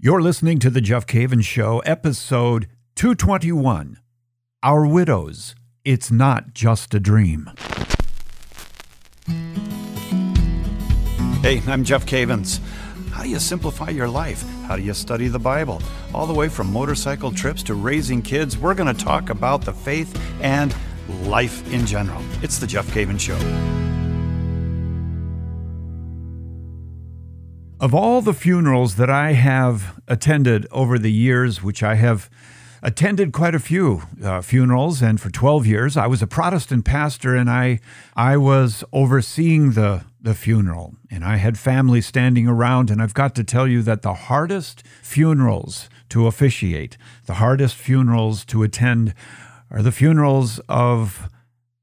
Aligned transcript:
You're 0.00 0.22
listening 0.22 0.60
to 0.60 0.70
The 0.70 0.80
Jeff 0.80 1.06
Cavins 1.08 1.44
Show, 1.44 1.80
episode 1.80 2.68
221 2.94 3.98
Our 4.62 4.86
Widows. 4.86 5.56
It's 5.84 6.08
Not 6.08 6.54
Just 6.54 6.94
a 6.94 7.00
Dream. 7.00 7.50
Hey, 11.42 11.60
I'm 11.66 11.82
Jeff 11.82 12.06
Cavins. 12.06 12.60
How 13.10 13.24
do 13.24 13.28
you 13.28 13.40
simplify 13.40 13.90
your 13.90 14.06
life? 14.06 14.44
How 14.68 14.76
do 14.76 14.82
you 14.82 14.94
study 14.94 15.26
the 15.26 15.40
Bible? 15.40 15.82
All 16.14 16.28
the 16.28 16.34
way 16.34 16.48
from 16.48 16.72
motorcycle 16.72 17.32
trips 17.32 17.64
to 17.64 17.74
raising 17.74 18.22
kids, 18.22 18.56
we're 18.56 18.74
going 18.74 18.94
to 18.94 19.04
talk 19.04 19.30
about 19.30 19.62
the 19.62 19.72
faith 19.72 20.16
and 20.40 20.72
life 21.24 21.68
in 21.72 21.84
general. 21.84 22.22
It's 22.40 22.60
The 22.60 22.68
Jeff 22.68 22.86
Cavins 22.92 23.18
Show. 23.18 23.87
Of 27.80 27.94
all 27.94 28.22
the 28.22 28.34
funerals 28.34 28.96
that 28.96 29.08
I 29.08 29.32
have 29.34 30.00
attended 30.08 30.66
over 30.72 30.98
the 30.98 31.12
years, 31.12 31.62
which 31.62 31.80
I 31.80 31.94
have 31.94 32.28
attended 32.82 33.32
quite 33.32 33.54
a 33.54 33.60
few 33.60 34.02
uh, 34.20 34.40
funerals, 34.40 35.00
and 35.00 35.20
for 35.20 35.30
12 35.30 35.64
years, 35.64 35.96
I 35.96 36.08
was 36.08 36.20
a 36.20 36.26
Protestant 36.26 36.84
pastor 36.84 37.36
and 37.36 37.48
I, 37.48 37.78
I 38.16 38.36
was 38.36 38.82
overseeing 38.92 39.72
the, 39.72 40.04
the 40.20 40.34
funeral. 40.34 40.96
And 41.08 41.24
I 41.24 41.36
had 41.36 41.56
family 41.56 42.00
standing 42.00 42.48
around, 42.48 42.90
and 42.90 43.00
I've 43.00 43.14
got 43.14 43.36
to 43.36 43.44
tell 43.44 43.68
you 43.68 43.82
that 43.82 44.02
the 44.02 44.14
hardest 44.14 44.84
funerals 45.00 45.88
to 46.08 46.26
officiate, 46.26 46.98
the 47.26 47.34
hardest 47.34 47.76
funerals 47.76 48.44
to 48.46 48.64
attend, 48.64 49.14
are 49.70 49.82
the 49.82 49.92
funerals 49.92 50.58
of, 50.68 51.28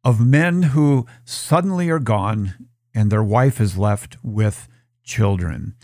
of 0.04 0.20
men 0.20 0.64
who 0.64 1.06
suddenly 1.24 1.90
are 1.90 2.00
gone 2.00 2.68
and 2.94 3.10
their 3.10 3.24
wife 3.24 3.62
is 3.62 3.78
left 3.78 4.18
with 4.22 4.68
children. 5.06 5.76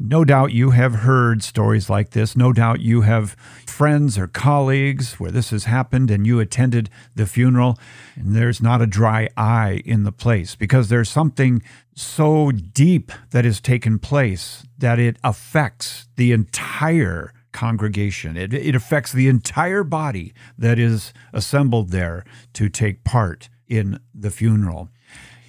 No 0.00 0.24
doubt 0.24 0.52
you 0.52 0.70
have 0.70 0.94
heard 0.94 1.42
stories 1.42 1.90
like 1.90 2.10
this. 2.10 2.36
No 2.36 2.52
doubt 2.52 2.80
you 2.80 3.00
have 3.00 3.32
friends 3.66 4.16
or 4.16 4.28
colleagues 4.28 5.14
where 5.14 5.32
this 5.32 5.50
has 5.50 5.64
happened 5.64 6.08
and 6.10 6.24
you 6.24 6.38
attended 6.38 6.88
the 7.16 7.26
funeral 7.26 7.76
and 8.14 8.36
there's 8.36 8.62
not 8.62 8.80
a 8.80 8.86
dry 8.86 9.28
eye 9.36 9.82
in 9.84 10.04
the 10.04 10.12
place 10.12 10.54
because 10.54 10.88
there's 10.88 11.10
something 11.10 11.62
so 11.96 12.52
deep 12.52 13.10
that 13.30 13.44
has 13.44 13.60
taken 13.60 13.98
place 13.98 14.64
that 14.78 15.00
it 15.00 15.16
affects 15.24 16.08
the 16.14 16.30
entire 16.30 17.32
congregation. 17.52 18.36
It, 18.36 18.54
it 18.54 18.76
affects 18.76 19.10
the 19.10 19.26
entire 19.26 19.82
body 19.82 20.32
that 20.56 20.78
is 20.78 21.12
assembled 21.32 21.90
there 21.90 22.24
to 22.52 22.68
take 22.68 23.02
part 23.02 23.48
in 23.66 23.98
the 24.14 24.30
funeral. 24.30 24.90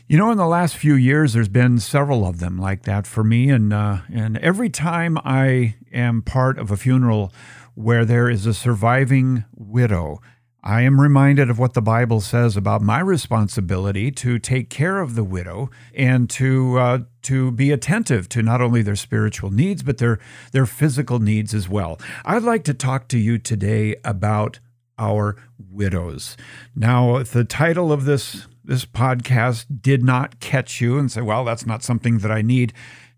You 0.09 0.17
know, 0.17 0.31
in 0.31 0.39
the 0.39 0.47
last 0.47 0.75
few 0.75 0.95
years, 0.95 1.33
there's 1.33 1.49
been 1.49 1.77
several 1.77 2.25
of 2.25 2.39
them 2.39 2.57
like 2.57 2.81
that 2.85 3.05
for 3.05 3.23
me, 3.23 3.51
and 3.51 3.71
uh, 3.71 3.99
and 4.11 4.39
every 4.39 4.67
time 4.67 5.19
I 5.23 5.75
am 5.93 6.23
part 6.23 6.57
of 6.57 6.71
a 6.71 6.77
funeral 6.77 7.31
where 7.75 8.05
there 8.05 8.27
is 8.27 8.47
a 8.47 8.55
surviving 8.55 9.45
widow, 9.55 10.19
I 10.63 10.81
am 10.81 10.99
reminded 10.99 11.51
of 11.51 11.59
what 11.59 11.75
the 11.75 11.83
Bible 11.83 12.21
says 12.21 12.57
about 12.57 12.81
my 12.81 12.99
responsibility 12.99 14.09
to 14.09 14.39
take 14.39 14.71
care 14.71 14.99
of 14.99 15.13
the 15.13 15.23
widow 15.23 15.69
and 15.93 16.27
to 16.31 16.79
uh, 16.79 16.99
to 17.21 17.51
be 17.51 17.69
attentive 17.69 18.27
to 18.29 18.41
not 18.41 18.61
only 18.61 18.81
their 18.81 18.95
spiritual 18.95 19.51
needs 19.51 19.83
but 19.83 19.99
their 19.99 20.17
their 20.53 20.65
physical 20.65 21.19
needs 21.19 21.53
as 21.53 21.69
well. 21.69 21.99
I'd 22.25 22.41
like 22.41 22.63
to 22.63 22.73
talk 22.73 23.09
to 23.09 23.19
you 23.19 23.37
today 23.37 23.95
about 24.03 24.59
our 24.97 25.37
widows. 25.71 26.35
Now, 26.75 27.21
the 27.21 27.45
title 27.45 27.91
of 27.91 28.05
this 28.05 28.47
this 28.69 28.85
podcast 28.85 29.65
did 29.81 30.03
not 30.03 30.39
catch 30.39 30.79
you 30.79 30.99
and 30.99 31.11
say, 31.11 31.21
well, 31.21 31.43
that's 31.43 31.65
not 31.65 31.81
something 31.81 32.19
that 32.19 32.31
I 32.31 32.43
need, 32.43 32.71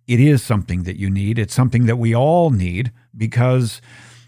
it 0.07 0.19
is 0.19 0.41
something 0.41 0.83
that 0.83 0.97
you 0.97 1.09
need. 1.09 1.37
It's 1.37 1.53
something 1.53 1.87
that 1.87 1.97
we 1.97 2.15
all 2.15 2.51
need 2.51 2.91
because 3.15 3.81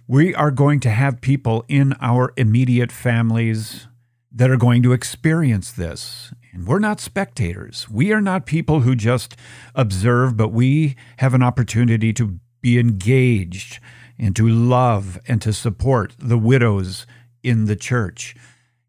we 0.06 0.36
are 0.36 0.52
going 0.52 0.82
to 0.82 0.90
have 0.90 1.22
people 1.22 1.64
in 1.70 1.96
our 2.02 2.34
immediate 2.36 2.92
families 2.92 3.88
that 4.34 4.50
are 4.50 4.58
going 4.58 4.84
to 4.84 4.92
experience 4.92 5.72
this. 5.72 6.34
And 6.52 6.68
we're 6.68 6.80
not 6.80 7.00
spectators. 7.00 7.90
We 7.90 8.12
are 8.12 8.22
not 8.22 8.46
people 8.46 8.82
who 8.82 8.94
just 8.94 9.38
observe, 9.76 10.36
but 10.36 10.50
we 10.50 10.98
have 11.18 11.34
an 11.34 11.42
opportunity 11.42 12.12
to 12.14 12.40
be 12.62 12.78
engaged 12.78 13.80
and 14.20 14.36
to 14.36 14.48
love 14.48 15.20
and 15.28 15.42
to 15.42 15.54
support 15.54 16.16
the 16.20 16.38
widows 16.38 17.08
in 17.44 17.66
the 17.66 17.78
church. 17.78 18.36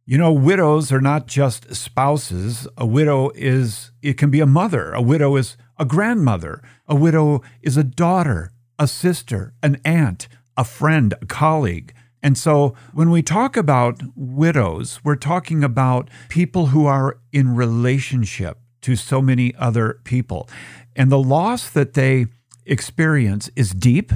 You 0.06 0.18
know, 0.18 0.32
widows 0.32 0.92
are 0.92 1.00
not 1.00 1.26
just 1.26 1.74
spouses. 1.74 2.68
A 2.76 2.84
widow 2.84 3.30
is, 3.34 3.90
it 4.02 4.18
can 4.18 4.30
be 4.30 4.40
a 4.40 4.46
mother. 4.46 4.92
A 4.92 5.00
widow 5.00 5.36
is 5.36 5.56
a 5.78 5.86
grandmother. 5.86 6.62
A 6.86 6.94
widow 6.94 7.40
is 7.62 7.78
a 7.78 7.84
daughter, 7.84 8.50
a 8.78 8.86
sister, 8.86 9.54
an 9.62 9.80
aunt, 9.82 10.28
a 10.58 10.64
friend, 10.64 11.14
a 11.22 11.26
colleague. 11.26 11.94
And 12.22 12.36
so 12.36 12.74
when 12.92 13.08
we 13.08 13.22
talk 13.22 13.56
about 13.56 14.02
widows, 14.14 15.00
we're 15.02 15.16
talking 15.16 15.64
about 15.64 16.10
people 16.28 16.66
who 16.66 16.84
are 16.84 17.18
in 17.32 17.54
relationship 17.54 18.58
to 18.82 18.96
so 18.96 19.22
many 19.22 19.54
other 19.54 20.00
people. 20.04 20.50
And 20.94 21.10
the 21.10 21.18
loss 21.18 21.70
that 21.70 21.94
they 21.94 22.26
experience 22.66 23.48
is 23.56 23.70
deep, 23.72 24.12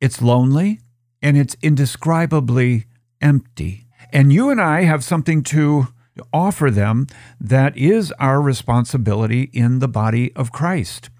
it's 0.00 0.20
lonely, 0.20 0.80
and 1.22 1.36
it's 1.36 1.56
indescribably 1.62 2.86
empty. 3.20 3.87
And 4.12 4.32
you 4.32 4.50
and 4.50 4.60
I 4.60 4.82
have 4.82 5.04
something 5.04 5.42
to 5.44 5.88
offer 6.32 6.70
them 6.70 7.06
that 7.40 7.76
is 7.76 8.12
our 8.18 8.40
responsibility 8.40 9.50
in 9.52 9.78
the 9.78 9.88
body 9.88 10.34
of 10.34 10.52
Christ. 10.52 11.10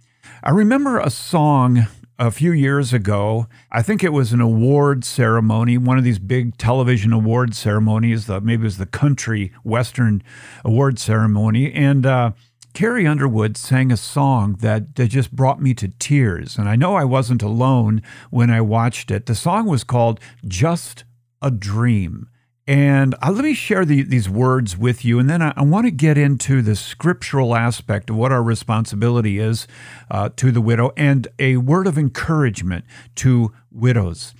I 0.42 0.50
remember 0.50 0.98
a 0.98 1.10
song 1.10 1.86
a 2.18 2.30
few 2.30 2.52
years 2.52 2.92
ago. 2.92 3.46
I 3.70 3.82
think 3.82 4.02
it 4.02 4.12
was 4.12 4.32
an 4.32 4.40
award 4.40 5.04
ceremony, 5.04 5.78
one 5.78 5.98
of 5.98 6.04
these 6.04 6.18
big 6.18 6.56
television 6.56 7.12
award 7.12 7.54
ceremonies. 7.54 8.26
The, 8.26 8.40
maybe 8.40 8.62
it 8.62 8.64
was 8.64 8.78
the 8.78 8.86
country 8.86 9.52
western 9.62 10.22
award 10.64 10.98
ceremony, 10.98 11.72
and 11.72 12.04
uh, 12.04 12.32
Carrie 12.74 13.06
Underwood 13.06 13.56
sang 13.56 13.92
a 13.92 13.96
song 13.96 14.54
that, 14.60 14.96
that 14.96 15.08
just 15.08 15.34
brought 15.34 15.60
me 15.60 15.74
to 15.74 15.88
tears. 15.98 16.58
And 16.58 16.68
I 16.68 16.76
know 16.76 16.94
I 16.96 17.04
wasn't 17.04 17.42
alone 17.42 18.02
when 18.30 18.50
I 18.50 18.60
watched 18.60 19.10
it. 19.10 19.26
The 19.26 19.34
song 19.34 19.66
was 19.66 19.84
called 19.84 20.20
"Just 20.46 21.04
a 21.40 21.50
Dream." 21.50 22.28
And 22.68 23.14
uh, 23.22 23.32
let 23.32 23.44
me 23.44 23.54
share 23.54 23.86
the, 23.86 24.02
these 24.02 24.28
words 24.28 24.76
with 24.76 25.02
you. 25.02 25.18
And 25.18 25.28
then 25.28 25.40
I, 25.40 25.54
I 25.56 25.62
want 25.62 25.86
to 25.86 25.90
get 25.90 26.18
into 26.18 26.60
the 26.60 26.76
scriptural 26.76 27.56
aspect 27.56 28.10
of 28.10 28.16
what 28.16 28.30
our 28.30 28.42
responsibility 28.42 29.38
is 29.38 29.66
uh, 30.10 30.28
to 30.36 30.52
the 30.52 30.60
widow 30.60 30.92
and 30.94 31.26
a 31.38 31.56
word 31.56 31.86
of 31.86 31.96
encouragement 31.96 32.84
to 33.16 33.54
widows. 33.72 34.34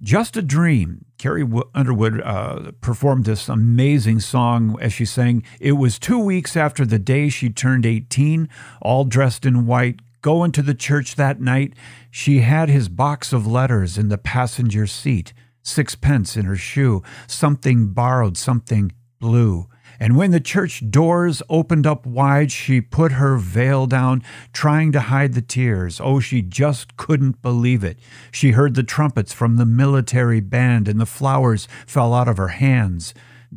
Just 0.00 0.34
a 0.34 0.40
Dream. 0.42 1.04
Carrie 1.18 1.46
Underwood 1.74 2.22
uh, 2.22 2.72
performed 2.80 3.26
this 3.26 3.50
amazing 3.50 4.20
song 4.20 4.78
as 4.80 4.94
she 4.94 5.04
sang. 5.04 5.44
It 5.60 5.72
was 5.72 5.98
two 5.98 6.18
weeks 6.18 6.56
after 6.56 6.86
the 6.86 6.98
day 6.98 7.28
she 7.28 7.50
turned 7.50 7.84
18, 7.84 8.48
all 8.80 9.04
dressed 9.04 9.44
in 9.44 9.66
white, 9.66 10.00
going 10.22 10.52
to 10.52 10.62
the 10.62 10.74
church 10.74 11.16
that 11.16 11.38
night. 11.38 11.74
She 12.10 12.40
had 12.40 12.70
his 12.70 12.88
box 12.88 13.34
of 13.34 13.46
letters 13.46 13.98
in 13.98 14.08
the 14.08 14.18
passenger 14.18 14.86
seat 14.86 15.34
sixpence 15.64 16.36
in 16.36 16.44
her 16.44 16.54
shoe, 16.54 17.02
something 17.26 17.88
borrowed, 17.88 18.36
something 18.36 18.92
blue. 19.18 19.66
And 19.98 20.16
when 20.16 20.32
the 20.32 20.40
church 20.40 20.90
doors 20.90 21.42
opened 21.48 21.86
up 21.86 22.04
wide, 22.04 22.52
she 22.52 22.80
put 22.80 23.12
her 23.12 23.36
veil 23.36 23.86
down, 23.86 24.22
trying 24.52 24.92
to 24.92 25.00
hide 25.00 25.34
the 25.34 25.42
tears. 25.42 26.00
Oh, 26.00 26.20
she 26.20 26.42
just 26.42 26.96
couldn't 26.96 27.40
believe 27.42 27.82
it. 27.82 27.98
She 28.30 28.50
heard 28.50 28.74
the 28.74 28.82
trumpets 28.82 29.32
from 29.32 29.56
the 29.56 29.64
military 29.64 30.40
band, 30.40 30.88
and 30.88 31.00
the 31.00 31.06
flowers 31.06 31.68
fell 31.86 32.12
out 32.12 32.28
of 32.28 32.36
her 32.36 32.48
hands. 32.48 33.14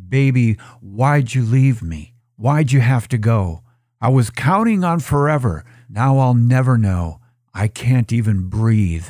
Baby, 0.09 0.53
why'd 0.79 1.33
you 1.33 1.43
leave 1.43 1.81
me? 1.81 2.13
Why'd 2.35 2.71
you 2.71 2.81
have 2.81 3.07
to 3.09 3.17
go? 3.17 3.63
I 3.99 4.09
was 4.09 4.29
counting 4.29 4.83
on 4.83 4.99
forever. 4.99 5.65
Now 5.89 6.19
I'll 6.19 6.35
never 6.35 6.77
know. 6.77 7.19
I 7.53 7.67
can't 7.67 8.13
even 8.13 8.47
breathe. 8.47 9.07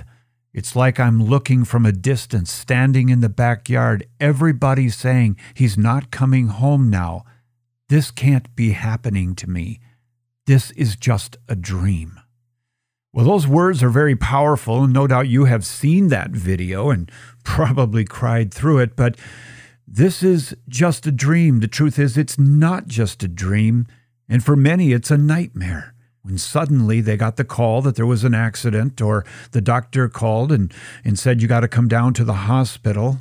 It's 0.58 0.76
like 0.76 1.00
I'm 1.00 1.24
looking 1.24 1.66
from 1.66 1.86
a 1.86 1.92
distance, 1.92 2.52
standing 2.52 3.10
in 3.10 3.22
the 3.22 3.30
backyard, 3.30 4.08
Everybody's 4.20 4.96
saying 4.96 5.38
he's 5.54 5.78
not 5.78 6.10
coming 6.10 6.48
home 6.48 6.90
now. 6.90 7.26
This 7.90 8.10
can't 8.10 8.56
be 8.56 8.72
happening 8.72 9.36
to 9.36 9.48
me. 9.48 9.80
This 10.48 10.72
is 10.72 10.96
just 10.96 11.38
a 11.48 11.56
dream. 11.56 12.20
Well, 13.14 13.28
those 13.28 13.46
words 13.46 13.84
are 13.84 13.92
very 13.92 14.16
powerful, 14.16 14.86
and 14.86 14.92
no 14.92 15.06
doubt 15.06 15.28
you 15.28 15.46
have 15.46 15.64
seen 15.64 16.08
that 16.08 16.32
video 16.32 16.90
and 16.90 17.12
probably 17.44 18.04
cried 18.04 18.52
through 18.52 18.80
it, 18.80 18.96
but 18.96 19.16
this 19.88 20.24
is 20.24 20.58
just 20.68 21.06
a 21.06 21.12
dream. 21.12 21.60
The 21.60 21.68
truth 21.68 22.00
is, 22.00 22.18
it's 22.18 22.40
not 22.40 22.88
just 22.88 23.22
a 23.22 23.28
dream, 23.28 23.86
and 24.28 24.44
for 24.44 24.56
many, 24.56 24.92
it's 24.92 25.12
a 25.12 25.20
nightmare 25.20 25.94
when 26.22 26.38
suddenly 26.38 27.02
they 27.02 27.18
got 27.18 27.38
the 27.38 27.44
call 27.44 27.82
that 27.82 27.96
there 27.96 28.06
was 28.06 28.24
an 28.24 28.34
accident, 28.34 29.02
or 29.02 29.26
the 29.52 29.62
doctor 29.62 30.10
called 30.10 30.52
and, 30.52 30.74
and 31.04 31.18
said, 31.18 31.42
You 31.42 31.48
got 31.48 31.62
to 31.62 31.68
come 31.68 31.88
down 31.88 32.14
to 32.16 32.24
the 32.24 32.34
hospital. 32.34 33.20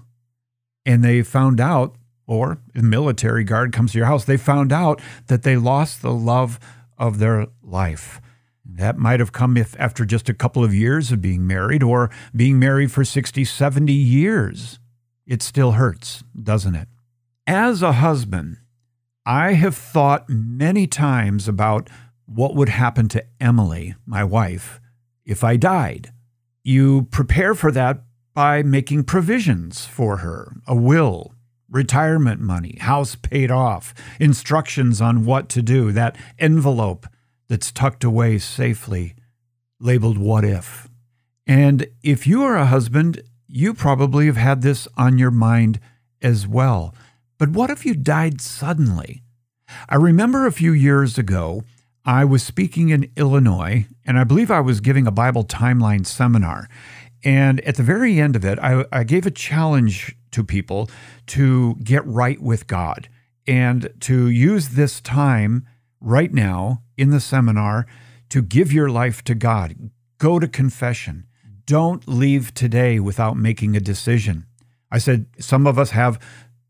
And 0.84 1.02
they 1.02 1.22
found 1.22 1.60
out, 1.60 1.96
or 2.26 2.58
the 2.75 2.82
military 2.82 3.44
guard 3.44 3.72
comes 3.72 3.93
to 3.93 3.98
your 3.98 4.06
house, 4.06 4.25
they 4.25 4.37
found 4.37 4.72
out 4.72 5.00
that 5.26 5.43
they 5.43 5.56
lost 5.56 6.02
the 6.02 6.12
love 6.12 6.58
of 6.98 7.19
their 7.19 7.46
life. 7.62 8.20
That 8.64 8.98
might 8.98 9.20
have 9.20 9.32
come 9.32 9.56
if 9.56 9.78
after 9.78 10.04
just 10.04 10.28
a 10.28 10.34
couple 10.34 10.64
of 10.64 10.75
years 10.75 11.12
of 11.12 11.20
being 11.20 11.46
married 11.46 11.82
or 11.82 12.10
being 12.34 12.58
married 12.58 12.90
for 12.90 13.04
60, 13.04 13.44
70 13.44 13.93
years. 13.93 14.78
It 15.26 15.43
still 15.43 15.72
hurts, 15.72 16.25
doesn't 16.40 16.75
it? 16.75 16.88
As 17.46 17.82
a 17.82 17.93
husband, 17.93 18.58
I 19.25 19.52
have 19.52 19.76
thought 19.76 20.28
many 20.28 20.87
times 20.87 21.48
about 21.48 21.88
what 22.26 22.55
would 22.55 22.69
happen 22.69 23.08
to 23.08 23.25
Emily, 23.40 23.94
my 24.05 24.25
wife, 24.25 24.81
if 25.25 25.43
I 25.43 25.56
died. 25.56 26.12
You 26.62 27.02
prepare 27.11 27.55
for 27.55 27.70
that 27.73 28.02
by 28.34 28.62
making 28.62 29.05
provisions 29.05 29.87
for 29.87 30.19
her 30.19 30.56
a 30.67 30.75
will, 30.75 31.32
retirement 31.70 32.40
money, 32.40 32.76
house 32.81 33.14
paid 33.14 33.50
off, 33.50 33.94
instructions 34.20 35.00
on 35.00 35.25
what 35.25 35.49
to 35.50 35.62
do, 35.62 35.93
that 35.93 36.17
envelope 36.38 37.06
that's 37.49 37.73
tucked 37.73 38.05
away 38.05 38.38
safely, 38.38 39.14
labeled 39.81 40.19
What 40.19 40.44
If. 40.44 40.88
And 41.46 41.87
if 42.02 42.26
you 42.26 42.43
are 42.43 42.56
a 42.56 42.67
husband, 42.67 43.22
you 43.46 43.72
probably 43.72 44.26
have 44.26 44.37
had 44.37 44.62
this 44.62 44.88
on 44.96 45.19
your 45.19 45.31
mind 45.31 45.79
as 46.20 46.46
well. 46.46 46.94
But 47.38 47.50
what 47.50 47.70
if 47.70 47.87
you 47.87 47.94
died 47.94 48.40
suddenly? 48.40 49.22
I 49.88 49.96
remember 49.96 50.46
a 50.46 50.52
few 50.52 50.72
years 50.72 51.19
ago, 51.19 51.62
I 52.06 52.25
was 52.25 52.44
speaking 52.44 52.91
in 52.91 53.11
Illinois, 53.17 53.87
and 54.06 54.17
I 54.17 54.23
believe 54.23 54.49
I 54.49 54.61
was 54.61 54.79
giving 54.79 55.08
a 55.08 55.11
Bible 55.11 55.43
timeline 55.43 56.06
seminar. 56.06 56.69
And 57.25 57.61
at 57.62 57.75
the 57.75 57.82
very 57.82 58.20
end 58.20 58.37
of 58.37 58.44
it, 58.44 58.61
I, 58.61 58.85
I 58.93 59.03
gave 59.03 59.26
a 59.26 59.31
challenge 59.32 60.17
to 60.31 60.44
people 60.44 60.88
to 61.26 61.75
get 61.82 62.06
right 62.06 62.41
with 62.41 62.69
God 62.69 63.08
and 63.49 63.93
to 64.03 64.29
use 64.29 64.69
this 64.70 65.00
time 65.00 65.67
right 66.00 66.32
now 66.32 66.85
in 66.97 67.11
the 67.11 67.19
seminar 67.19 67.88
to 68.29 68.41
give 68.41 68.73
your 68.73 68.88
life 68.88 69.25
to 69.25 69.35
God. 69.35 69.91
Go 70.19 70.38
to 70.38 70.47
confession. 70.47 71.26
Don't 71.64 72.06
leave 72.06 72.55
today 72.55 73.00
without 73.00 73.37
making 73.37 73.75
a 73.75 73.81
decision. 73.81 74.47
I 74.93 74.99
said, 74.99 75.26
some 75.41 75.67
of 75.67 75.76
us 75.76 75.91
have 75.91 76.20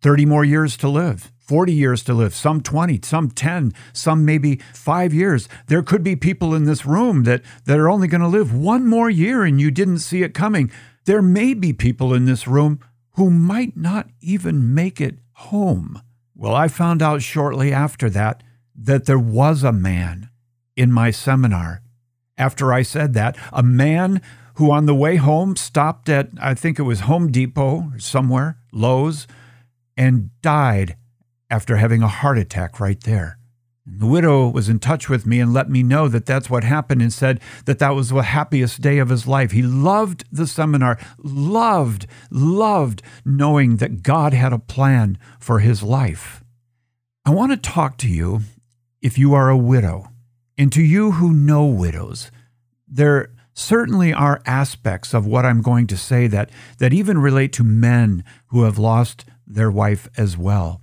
30 0.01 0.25
more 0.25 0.47
years 0.47 0.79
to 0.79 0.89
live. 0.89 1.31
40 1.47 1.73
years 1.73 2.03
to 2.05 2.15
live, 2.15 2.35
some 2.35 2.61
20, 2.61 3.01
some 3.05 3.31
10, 3.31 3.73
some 3.93 4.25
maybe 4.25 4.57
five 4.75 5.15
years. 5.15 5.49
There 5.69 5.83
could 5.83 6.03
be 6.03 6.17
people 6.17 6.55
in 6.55 6.65
this 6.65 6.85
room 6.85 7.23
that, 7.23 7.43
that 7.67 7.79
are 7.79 7.89
only 7.89 8.09
going 8.09 8.21
to 8.21 8.27
live 8.27 8.53
one 8.53 8.87
more 8.87 9.09
year 9.09 9.45
and 9.45 9.61
you 9.61 9.71
didn't 9.71 10.01
see 10.01 10.23
it 10.23 10.35
coming. 10.35 10.71
There 11.05 11.23
may 11.23 11.55
be 11.55 11.73
people 11.73 12.13
in 12.13 12.25
this 12.25 12.49
room 12.49 12.81
who 13.13 13.31
might 13.31 13.77
not 13.77 14.09
even 14.21 14.75
make 14.75 15.01
it 15.01 15.19
home. 15.35 16.03
Well, 16.35 16.55
I 16.55 16.67
found 16.67 17.01
out 17.01 17.23
shortly 17.23 17.73
after 17.73 18.11
that 18.11 18.43
that 18.75 19.07
there 19.07 19.19
was 19.19 19.63
a 19.63 19.73
man 19.73 20.29
in 20.75 20.91
my 20.91 21.11
seminar. 21.13 21.81
After 22.37 22.73
I 22.73 22.83
said 22.83 23.15
that, 23.15 23.39
a 23.53 23.63
man 23.63 24.21
who 24.57 24.71
on 24.71 24.87
the 24.87 24.95
way 24.95 25.17
home 25.17 25.55
stopped 25.55 26.09
at, 26.09 26.29
I 26.41 26.55
think 26.55 26.79
it 26.79 26.83
was 26.83 27.01
Home 27.01 27.31
Depot 27.31 27.93
or 27.95 27.99
somewhere, 27.99 28.59
Lowe's, 28.73 29.27
and 29.97 30.31
died 30.43 30.97
after 31.51 31.77
having 31.77 32.03
a 32.03 32.09
heart 32.09 32.39
attack 32.39 32.81
right 32.81 33.01
there. 33.03 33.39
And 33.87 34.01
the 34.01 34.07
widow 34.07 34.49
was 34.49 34.69
in 34.69 34.81
touch 34.81 35.09
with 35.09 35.27
me 35.27 35.39
and 35.39 35.55
let 35.55 35.71
me 35.71 35.83
know 35.83 36.09
that 36.09 36.27
that's 36.27 36.51
what 36.51 36.65
happened 36.65 37.03
and 37.03 37.13
said 37.13 37.41
that 37.67 37.79
that 37.79 37.95
was 37.95 38.09
the 38.09 38.23
happiest 38.23 38.81
day 38.81 38.99
of 38.99 39.11
his 39.11 39.29
life. 39.29 39.53
He 39.53 39.63
loved 39.63 40.25
the 40.33 40.47
seminar, 40.47 40.99
loved, 41.19 42.07
loved 42.31 43.03
knowing 43.25 43.77
that 43.77 44.03
God 44.03 44.35
had 44.35 44.53
a 44.53 44.59
plan 44.59 45.19
for 45.39 45.61
his 45.61 45.83
life. 45.85 46.43
I 47.25 47.31
want 47.31 47.53
to 47.53 47.71
talk 47.71 47.97
to 47.99 48.09
you 48.09 48.41
if 49.01 49.19
you 49.19 49.35
are 49.35 49.51
a 49.51 49.57
widow, 49.57 50.09
and 50.59 50.73
to 50.73 50.83
you 50.83 51.13
who 51.13 51.33
know 51.33 51.65
widows. 51.65 52.31
There 52.89 53.31
certainly 53.53 54.13
are 54.13 54.43
aspects 54.47 55.15
of 55.15 55.27
what 55.27 55.45
I'm 55.45 55.63
going 55.63 55.87
to 55.89 55.97
say 55.97 56.27
that, 56.27 56.51
that 56.79 56.93
even 56.93 57.19
relate 57.19 57.53
to 57.55 57.65
men 57.65 58.25
who 58.49 58.65
have 58.65 58.79
lost 58.79 59.25
their 59.47 59.71
wife 59.71 60.09
as 60.17 60.37
well. 60.37 60.83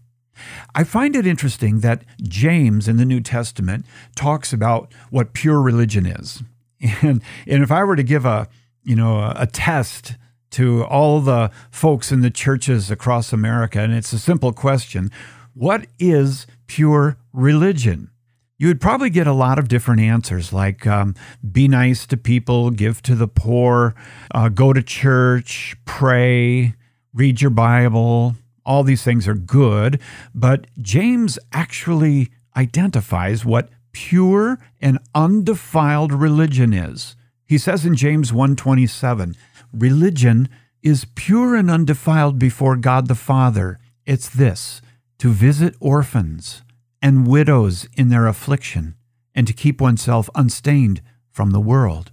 I 0.75 0.83
find 0.83 1.15
it 1.15 1.27
interesting 1.27 1.79
that 1.79 2.03
James 2.21 2.87
in 2.87 2.97
the 2.97 3.05
New 3.05 3.21
Testament 3.21 3.85
talks 4.15 4.53
about 4.53 4.91
what 5.09 5.33
pure 5.33 5.61
religion 5.61 6.05
is. 6.05 6.43
And, 7.01 7.23
and 7.47 7.63
if 7.63 7.71
I 7.71 7.85
were 7.85 7.95
to 7.95 8.03
give 8.03 8.25
a, 8.25 8.49
you 8.83 8.93
know, 8.93 9.19
a, 9.19 9.33
a 9.37 9.47
test 9.47 10.15
to 10.51 10.83
all 10.83 11.21
the 11.21 11.49
folks 11.71 12.11
in 12.11 12.19
the 12.19 12.29
churches 12.29 12.91
across 12.91 13.31
America, 13.31 13.79
and 13.79 13.93
it's 13.93 14.11
a 14.11 14.19
simple 14.19 14.51
question 14.51 15.09
what 15.53 15.85
is 15.99 16.47
pure 16.67 17.17
religion? 17.31 18.09
You 18.57 18.67
would 18.67 18.81
probably 18.81 19.09
get 19.09 19.27
a 19.27 19.33
lot 19.33 19.59
of 19.59 19.67
different 19.67 20.01
answers 20.01 20.51
like 20.51 20.87
um, 20.87 21.15
be 21.51 21.67
nice 21.67 22.05
to 22.07 22.17
people, 22.17 22.69
give 22.71 23.01
to 23.03 23.15
the 23.15 23.27
poor, 23.27 23.95
uh, 24.31 24.49
go 24.49 24.73
to 24.73 24.81
church, 24.81 25.75
pray, 25.85 26.73
read 27.13 27.41
your 27.41 27.51
Bible, 27.51 28.35
all 28.65 28.83
these 28.83 29.03
things 29.03 29.27
are 29.27 29.33
good, 29.33 29.99
but 30.33 30.67
James 30.81 31.37
actually 31.51 32.31
identifies 32.55 33.45
what 33.45 33.69
pure 33.91 34.59
and 34.81 34.99
undefiled 35.13 36.11
religion 36.11 36.73
is. 36.73 37.15
He 37.45 37.57
says 37.57 37.85
in 37.85 37.95
James 37.95 38.31
1:27, 38.31 39.35
religion 39.71 40.49
is 40.81 41.05
pure 41.15 41.55
and 41.55 41.69
undefiled 41.69 42.37
before 42.39 42.75
God 42.75 43.07
the 43.07 43.15
Father. 43.15 43.79
It's 44.05 44.27
this, 44.27 44.81
to 45.19 45.31
visit 45.31 45.75
orphans 45.79 46.63
and 47.01 47.27
widows 47.27 47.87
in 47.95 48.09
their 48.09 48.27
affliction 48.27 48.95
and 49.35 49.47
to 49.47 49.53
keep 49.53 49.79
oneself 49.79 50.29
unstained 50.35 51.01
from 51.31 51.51
the 51.51 51.61
world. 51.61 52.11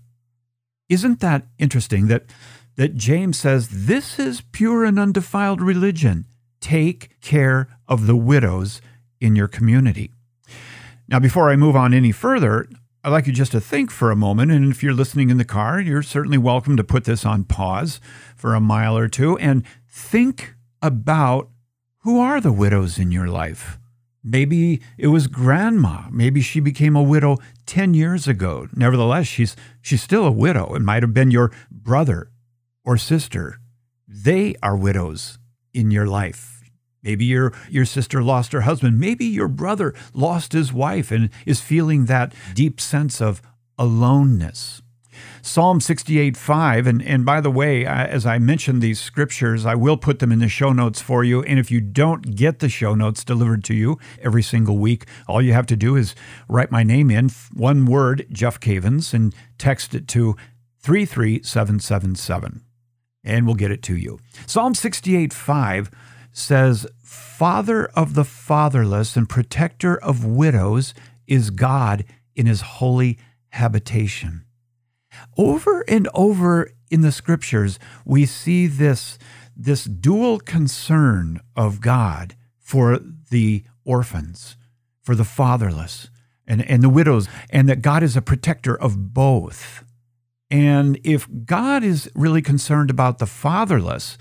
Isn't 0.89 1.21
that 1.21 1.47
interesting 1.59 2.09
that 2.09 2.27
that 2.77 2.95
James 2.95 3.39
says 3.39 3.87
this 3.87 4.19
is 4.19 4.41
pure 4.53 4.85
and 4.85 4.99
undefiled 4.99 5.61
religion? 5.61 6.27
Take 6.61 7.21
care 7.21 7.69
of 7.89 8.07
the 8.07 8.17
widows 8.17 8.81
in 9.21 9.37
your 9.37 9.49
community. 9.49 10.13
Now, 11.09 11.19
before 11.19 11.51
I 11.51 11.57
move 11.57 11.75
on 11.75 11.93
any 11.93 12.13
further, 12.13 12.69
I'd 13.03 13.11
like 13.11 13.27
you 13.27 13.33
just 13.33 13.53
to 13.53 13.61
think 13.61 13.91
for 13.91 14.11
a 14.11 14.17
moment. 14.17 14.53
And 14.53 14.71
if 14.71 14.83
you're 14.83 14.93
listening 14.93 15.31
in 15.31 15.39
the 15.39 15.45
car, 15.45 15.81
you're 15.81 16.03
certainly 16.03 16.39
welcome 16.39 16.77
to 16.77 16.85
put 16.85 17.05
this 17.05 17.25
on 17.25 17.45
pause 17.45 18.01
for 18.37 18.55
a 18.55 18.61
mile 18.61 18.97
or 18.97 19.09
two 19.09 19.37
and 19.39 19.65
think 19.89 20.55
about 20.81 21.49
who 22.03 22.21
are 22.21 22.41
the 22.41 22.53
widows 22.53 22.99
in 22.99 23.11
your 23.11 23.27
life. 23.27 23.79
Maybe 24.23 24.83
it 24.99 25.09
was 25.09 25.27
grandma. 25.27 26.05
Maybe 26.11 26.43
she 26.43 26.61
became 26.61 26.95
a 26.95 27.03
widow 27.03 27.39
10 27.67 27.95
years 27.95 28.29
ago. 28.29 28.69
Nevertheless, 28.77 29.27
she's, 29.27 29.57
she's 29.81 30.03
still 30.03 30.27
a 30.27 30.31
widow. 30.31 30.75
It 30.75 30.83
might 30.83 31.03
have 31.03 31.15
been 31.15 31.31
your 31.31 31.51
brother 31.71 32.31
or 32.85 32.99
sister. 32.99 33.59
They 34.07 34.55
are 34.63 34.77
widows 34.77 35.40
in 35.73 35.91
your 35.91 36.07
life. 36.07 36.61
Maybe 37.03 37.25
your, 37.25 37.53
your 37.71 37.87
sister 37.87 38.23
lost 38.23 38.53
her 38.53 38.63
husband. 38.63 39.01
Maybe 39.01 39.25
your 39.25 39.49
brother 39.49 39.95
lost 40.13 40.53
his 40.53 40.73
wife 40.73 41.11
and 41.11 41.31
is 41.47 41.61
feeling 41.61 42.05
that 42.07 42.35
deep 42.55 42.81
sense 42.81 43.21
of 43.21 43.41
aloneness. 43.79 44.83
Psalm 45.43 45.81
68 45.81 46.37
5, 46.37 46.87
and, 46.87 47.03
and 47.03 47.25
by 47.25 47.41
the 47.41 47.51
way, 47.51 47.87
as 47.87 48.27
I 48.27 48.39
mentioned 48.39 48.81
these 48.81 49.01
scriptures, 49.01 49.67
I 49.67 49.75
will 49.75 49.97
put 49.97 50.19
them 50.19 50.33
in 50.33 50.39
the 50.39 50.49
show 50.49 50.73
notes 50.73 51.01
for 51.01 51.25
you. 51.25 51.43
And 51.43 51.59
if 51.59 51.71
you 51.71 51.81
don't 51.81 52.37
get 52.37 52.59
the 52.59 52.69
show 52.69 52.95
notes 52.95 53.25
delivered 53.25 53.65
to 53.65 53.75
you 53.75 53.99
every 54.23 54.43
single 54.43 54.79
week, 54.79 55.07
all 55.27 55.43
you 55.43 55.53
have 55.53 55.67
to 55.67 55.77
do 55.77 55.97
is 55.97 56.15
write 56.49 56.71
my 56.71 56.83
name 56.83 57.11
in, 57.11 57.31
one 57.55 57.87
word, 57.87 58.27
Jeff 58.31 58.61
Cavins, 58.61 59.13
and 59.15 59.35
text 59.59 59.95
it 59.95 60.07
to 60.09 60.37
33777 60.81 62.63
and 63.25 63.47
we'll 63.47 63.55
get 63.55 63.71
it 63.71 63.83
to 63.85 63.97
you. 63.97 64.19
Psalm 64.47 64.75
68 64.75 65.33
5 65.33 65.91
says, 66.33 66.87
Father 67.03 67.87
of 67.87 68.15
the 68.15 68.25
fatherless 68.25 69.17
and 69.17 69.29
protector 69.29 69.97
of 69.97 70.25
widows 70.25 70.95
is 71.27 71.51
God 71.51 72.05
in 72.35 72.47
his 72.47 72.61
holy 72.61 73.19
habitation. 73.51 74.45
Over 75.37 75.85
and 75.89 76.09
over 76.15 76.71
in 76.91 77.01
the 77.01 77.13
scriptures, 77.13 77.79
we 78.05 78.27
see 78.27 78.67
this, 78.67 79.19
this 79.57 79.85
dual 79.85 80.39
concern 80.39 81.41
of 81.57 81.81
God 81.81 82.37
for 82.59 83.01
the 83.31 83.65
orphans, 83.85 84.57
for 85.03 85.15
the 85.15 85.25
fatherless, 85.25 86.11
and, 86.47 86.63
and 86.63 86.83
the 86.83 86.89
widows, 86.89 87.29
and 87.51 87.69
that 87.69 87.83
God 87.83 88.03
is 88.03 88.17
a 88.17 88.23
protector 88.23 88.75
of 88.75 89.13
both. 89.13 89.85
And 90.51 90.99
if 91.05 91.29
God 91.45 91.85
is 91.85 92.11
really 92.15 92.43
concerned 92.43 92.91
about 92.91 93.19
the 93.19 93.27
fatherless 93.27 94.19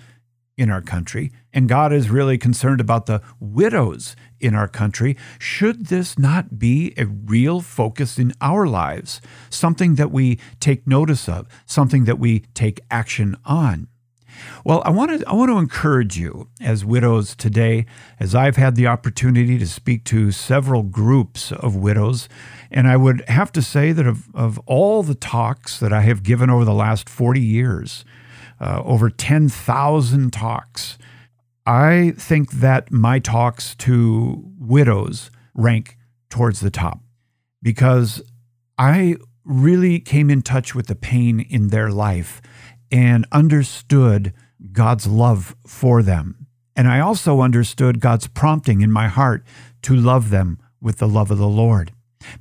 in 0.58 0.70
our 0.70 0.82
country, 0.82 1.32
and 1.54 1.70
God 1.70 1.92
is 1.92 2.10
really 2.10 2.38
concerned 2.38 2.82
about 2.82 3.06
the 3.06 3.22
widows 3.40 4.16
in 4.40 4.54
our 4.54 4.68
country, 4.68 5.18
should 5.40 5.88
this 5.88 6.20
not 6.20 6.60
be 6.60 6.94
a 6.98 7.06
real 7.06 7.62
focus 7.62 8.20
in 8.20 8.34
our 8.42 8.68
lives? 8.68 9.22
Something 9.50 9.96
that 9.96 10.12
we 10.12 10.38
take 10.60 10.86
notice 10.86 11.28
of, 11.28 11.48
something 11.66 12.06
that 12.06 12.20
we 12.20 12.42
take 12.54 12.82
action 12.92 13.36
on. 13.46 13.88
Well, 14.64 14.82
I 14.86 14.90
want 14.90 15.20
to 15.20 15.28
I 15.28 15.34
want 15.34 15.50
to 15.50 15.58
encourage 15.58 16.18
you 16.18 16.50
as 16.62 16.86
widows 16.86 17.36
today, 17.36 17.86
as 18.20 18.36
I've 18.36 18.56
had 18.56 18.76
the 18.76 18.88
opportunity 18.88 19.58
to 19.58 19.68
speak 19.68 20.04
to 20.06 20.32
several 20.32 20.84
groups 20.84 21.52
of 21.52 21.76
widows, 21.76 22.30
and 22.72 22.88
I 22.88 22.98
would 22.98 23.24
have 23.28 23.52
to 23.54 23.62
say 23.62 23.92
that 23.92 24.06
of, 24.06 24.28
of 24.34 24.60
all 24.66 25.04
the 25.04 25.16
talks 25.16 25.80
that 25.80 25.94
I 25.94 26.02
have 26.02 26.24
given 26.24 26.50
over 26.50 26.66
the 26.66 26.74
last 26.74 27.10
40 27.10 27.40
years, 27.40 28.06
uh, 28.60 28.82
over 28.84 29.10
10,000 29.10 30.34
talks, 30.34 30.98
I 31.66 32.14
think 32.18 32.52
that 32.52 32.92
my 32.92 33.20
talks 33.20 33.76
to 33.76 34.44
widows 34.58 35.32
rank 35.54 35.98
towards 36.30 36.60
the 36.60 36.72
top 36.72 37.00
because 37.62 38.22
I 38.78 39.18
really 39.44 40.00
came 40.00 40.30
in 40.30 40.42
touch 40.42 40.76
with 40.76 40.88
the 40.88 40.96
pain 40.96 41.40
in 41.40 41.70
their 41.70 41.90
life 41.90 42.42
and 42.92 43.26
understood 43.32 44.34
God's 44.72 45.08
love 45.08 45.56
for 45.66 46.02
them. 46.04 46.48
And 46.76 46.88
I 46.88 47.00
also 47.00 47.42
understood 47.42 48.00
God's 48.00 48.28
prompting 48.28 48.82
in 48.82 48.92
my 48.92 49.08
heart 49.08 49.44
to 49.84 49.96
love 49.96 50.30
them 50.30 50.60
with 50.82 50.98
the 50.98 51.08
love 51.08 51.32
of 51.32 51.38
the 51.38 51.48
Lord. 51.48 51.92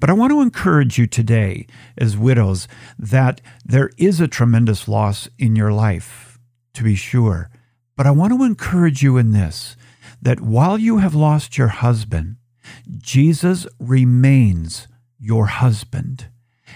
But 0.00 0.10
I 0.10 0.12
want 0.12 0.32
to 0.32 0.40
encourage 0.40 0.98
you 0.98 1.06
today, 1.06 1.66
as 1.96 2.16
widows, 2.16 2.68
that 2.98 3.40
there 3.64 3.90
is 3.96 4.20
a 4.20 4.28
tremendous 4.28 4.88
loss 4.88 5.28
in 5.38 5.56
your 5.56 5.72
life, 5.72 6.38
to 6.74 6.82
be 6.82 6.94
sure. 6.94 7.50
But 7.96 8.06
I 8.06 8.10
want 8.10 8.32
to 8.32 8.44
encourage 8.44 9.02
you 9.02 9.16
in 9.16 9.32
this 9.32 9.76
that 10.20 10.40
while 10.40 10.78
you 10.78 10.98
have 10.98 11.14
lost 11.14 11.58
your 11.58 11.68
husband, 11.68 12.36
Jesus 12.98 13.66
remains 13.78 14.88
your 15.18 15.46
husband. 15.46 16.26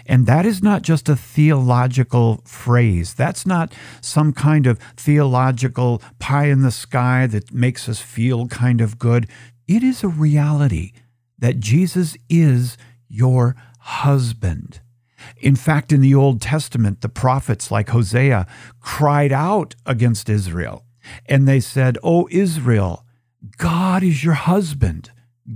And 0.07 0.27
that 0.27 0.47
is 0.47 0.63
not 0.63 0.83
just 0.83 1.09
a 1.09 1.17
theological 1.17 2.43
phrase. 2.45 3.15
That's 3.15 3.47
not 3.47 3.73
some 4.01 4.33
kind 4.33 4.67
of 4.67 4.79
theological 4.97 6.03
pie 6.19 6.47
in 6.47 6.63
the 6.63 6.71
sky 6.71 7.27
that 7.29 7.53
makes 7.53 7.89
us 7.89 8.01
feel 8.01 8.47
kind 8.49 8.81
of 8.81 8.99
good. 8.99 9.29
It 9.69 9.83
is 9.83 10.03
a 10.03 10.09
reality 10.09 10.93
that 11.39 11.61
Jesus 11.61 12.17
is 12.29 12.77
your 13.09 13.57
husband. 13.81 14.81
In 15.37 15.57
fact, 15.57 15.93
in 15.93 16.01
the 16.01 16.15
Old 16.15 16.41
Testament, 16.41 17.01
the 17.01 17.09
prophets 17.09 17.71
like 17.71 17.91
Hosea 17.91 18.47
cried 18.81 19.33
out 19.33 19.75
against 19.87 20.29
Israel. 20.29 20.85
And 21.27 21.47
they 21.47 21.61
said, 21.61 21.99
Oh, 22.03 22.29
Israel, 22.31 23.05
God 23.57 24.03
is 24.03 24.25
your 24.25 24.35
husband. 24.35 25.11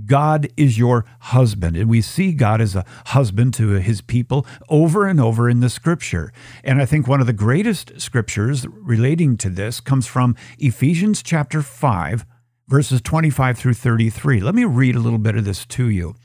God 0.05 0.47
is 0.57 0.77
your 0.77 1.05
husband. 1.19 1.77
And 1.77 1.89
we 1.89 2.01
see 2.01 2.33
God 2.33 2.61
as 2.61 2.75
a 2.75 2.85
husband 3.07 3.53
to 3.55 3.69
his 3.69 4.01
people 4.01 4.45
over 4.69 5.05
and 5.05 5.19
over 5.19 5.49
in 5.49 5.59
the 5.59 5.69
scripture. 5.69 6.31
And 6.63 6.81
I 6.81 6.85
think 6.85 7.07
one 7.07 7.21
of 7.21 7.27
the 7.27 7.33
greatest 7.33 7.99
scriptures 7.99 8.67
relating 8.67 9.37
to 9.37 9.49
this 9.49 9.79
comes 9.79 10.07
from 10.07 10.35
Ephesians 10.59 11.23
chapter 11.23 11.61
5, 11.61 12.25
verses 12.67 13.01
25 13.01 13.57
through 13.57 13.73
33. 13.73 14.39
Let 14.41 14.55
me 14.55 14.65
read 14.65 14.95
a 14.95 14.99
little 14.99 15.19
bit 15.19 15.35
of 15.35 15.45
this 15.45 15.65
to 15.67 15.87
you. 15.89 16.15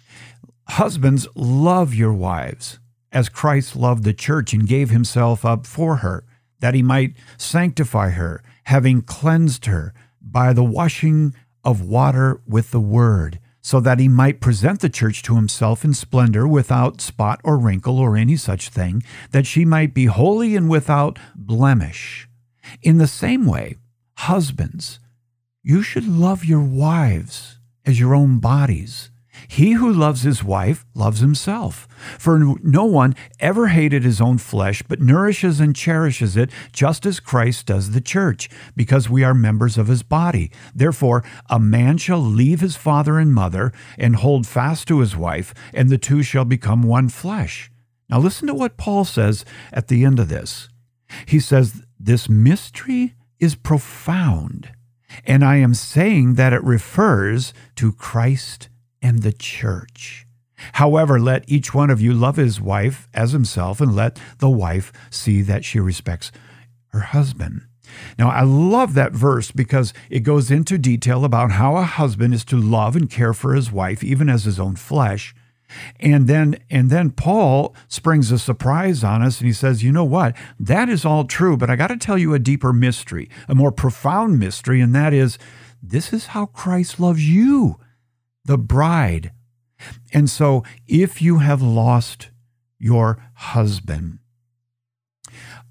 Husbands, 0.68 1.26
love 1.34 1.94
your 1.94 2.12
wives 2.12 2.78
as 3.12 3.28
Christ 3.28 3.76
loved 3.76 4.04
the 4.04 4.14
church 4.14 4.52
and 4.52 4.66
gave 4.66 4.90
himself 4.90 5.44
up 5.44 5.66
for 5.66 5.96
her, 5.96 6.24
that 6.60 6.74
he 6.74 6.82
might 6.82 7.14
sanctify 7.36 8.10
her, 8.10 8.42
having 8.64 9.02
cleansed 9.02 9.66
her 9.66 9.92
by 10.20 10.52
the 10.52 10.64
washing 10.64 11.34
of 11.64 11.82
water 11.82 12.40
with 12.46 12.70
the 12.70 12.80
word 12.80 13.38
so 13.62 13.78
that 13.78 14.00
he 14.00 14.08
might 14.08 14.40
present 14.40 14.80
the 14.80 14.88
church 14.88 15.22
to 15.22 15.36
himself 15.36 15.84
in 15.84 15.94
splendor, 15.94 16.46
without 16.48 17.00
spot 17.00 17.40
or 17.44 17.56
wrinkle 17.56 17.98
or 17.98 18.16
any 18.16 18.36
such 18.36 18.68
thing, 18.68 19.02
that 19.30 19.46
she 19.46 19.64
might 19.64 19.94
be 19.94 20.06
holy 20.06 20.56
and 20.56 20.68
without 20.68 21.18
blemish. 21.36 22.28
In 22.82 22.98
the 22.98 23.06
same 23.06 23.46
way, 23.46 23.76
husbands, 24.18 24.98
you 25.62 25.80
should 25.80 26.06
love 26.06 26.44
your 26.44 26.60
wives 26.60 27.58
as 27.86 28.00
your 28.00 28.16
own 28.16 28.40
bodies. 28.40 29.11
He 29.48 29.72
who 29.72 29.90
loves 29.92 30.22
his 30.22 30.44
wife 30.44 30.84
loves 30.94 31.20
himself. 31.20 31.88
For 32.18 32.38
no 32.62 32.84
one 32.84 33.14
ever 33.40 33.68
hated 33.68 34.04
his 34.04 34.20
own 34.20 34.38
flesh, 34.38 34.82
but 34.82 35.00
nourishes 35.00 35.60
and 35.60 35.74
cherishes 35.74 36.36
it, 36.36 36.50
just 36.72 37.06
as 37.06 37.20
Christ 37.20 37.66
does 37.66 37.90
the 37.90 38.00
church, 38.00 38.48
because 38.76 39.08
we 39.08 39.24
are 39.24 39.34
members 39.34 39.78
of 39.78 39.88
his 39.88 40.02
body. 40.02 40.50
Therefore, 40.74 41.24
a 41.48 41.58
man 41.58 41.98
shall 41.98 42.20
leave 42.20 42.60
his 42.60 42.76
father 42.76 43.18
and 43.18 43.32
mother, 43.32 43.72
and 43.98 44.16
hold 44.16 44.46
fast 44.46 44.88
to 44.88 45.00
his 45.00 45.16
wife, 45.16 45.54
and 45.72 45.88
the 45.88 45.98
two 45.98 46.22
shall 46.22 46.44
become 46.44 46.82
one 46.82 47.08
flesh. 47.08 47.70
Now, 48.08 48.18
listen 48.18 48.46
to 48.48 48.54
what 48.54 48.76
Paul 48.76 49.04
says 49.04 49.44
at 49.72 49.88
the 49.88 50.04
end 50.04 50.18
of 50.18 50.28
this. 50.28 50.68
He 51.26 51.40
says, 51.40 51.82
This 51.98 52.28
mystery 52.28 53.14
is 53.38 53.54
profound, 53.54 54.70
and 55.24 55.44
I 55.44 55.56
am 55.56 55.74
saying 55.74 56.34
that 56.34 56.52
it 56.52 56.62
refers 56.62 57.54
to 57.76 57.92
Christ 57.92 58.68
and 59.02 59.22
the 59.22 59.32
church. 59.32 60.26
However, 60.74 61.18
let 61.18 61.44
each 61.48 61.74
one 61.74 61.90
of 61.90 62.00
you 62.00 62.12
love 62.12 62.36
his 62.36 62.60
wife 62.60 63.08
as 63.12 63.32
himself, 63.32 63.80
and 63.80 63.96
let 63.96 64.20
the 64.38 64.50
wife 64.50 64.92
see 65.10 65.42
that 65.42 65.64
she 65.64 65.80
respects 65.80 66.30
her 66.88 67.00
husband. 67.00 67.62
Now, 68.18 68.30
I 68.30 68.42
love 68.42 68.94
that 68.94 69.12
verse 69.12 69.50
because 69.50 69.92
it 70.08 70.20
goes 70.20 70.50
into 70.50 70.78
detail 70.78 71.24
about 71.24 71.52
how 71.52 71.76
a 71.76 71.82
husband 71.82 72.32
is 72.32 72.44
to 72.46 72.56
love 72.56 72.96
and 72.96 73.10
care 73.10 73.34
for 73.34 73.54
his 73.54 73.72
wife, 73.72 74.02
even 74.04 74.28
as 74.28 74.44
his 74.44 74.60
own 74.60 74.76
flesh. 74.76 75.34
And 75.98 76.26
then 76.26 76.58
and 76.70 76.90
then 76.90 77.10
Paul 77.10 77.74
springs 77.88 78.30
a 78.30 78.38
surprise 78.38 79.02
on 79.02 79.22
us 79.22 79.38
and 79.38 79.46
he 79.46 79.54
says, 79.54 79.82
"You 79.82 79.90
know 79.90 80.04
what? 80.04 80.36
That 80.60 80.90
is 80.90 81.04
all 81.04 81.24
true, 81.24 81.56
but 81.56 81.70
I 81.70 81.76
got 81.76 81.86
to 81.88 81.96
tell 81.96 82.18
you 82.18 82.34
a 82.34 82.38
deeper 82.38 82.74
mystery, 82.74 83.30
a 83.48 83.54
more 83.54 83.72
profound 83.72 84.38
mystery, 84.38 84.82
and 84.82 84.94
that 84.94 85.14
is 85.14 85.38
this 85.82 86.12
is 86.12 86.26
how 86.26 86.46
Christ 86.46 87.00
loves 87.00 87.26
you 87.28 87.78
the 88.44 88.58
bride. 88.58 89.32
And 90.12 90.30
so, 90.30 90.62
if 90.86 91.20
you 91.20 91.38
have 91.38 91.62
lost 91.62 92.30
your 92.78 93.18
husband, 93.34 94.18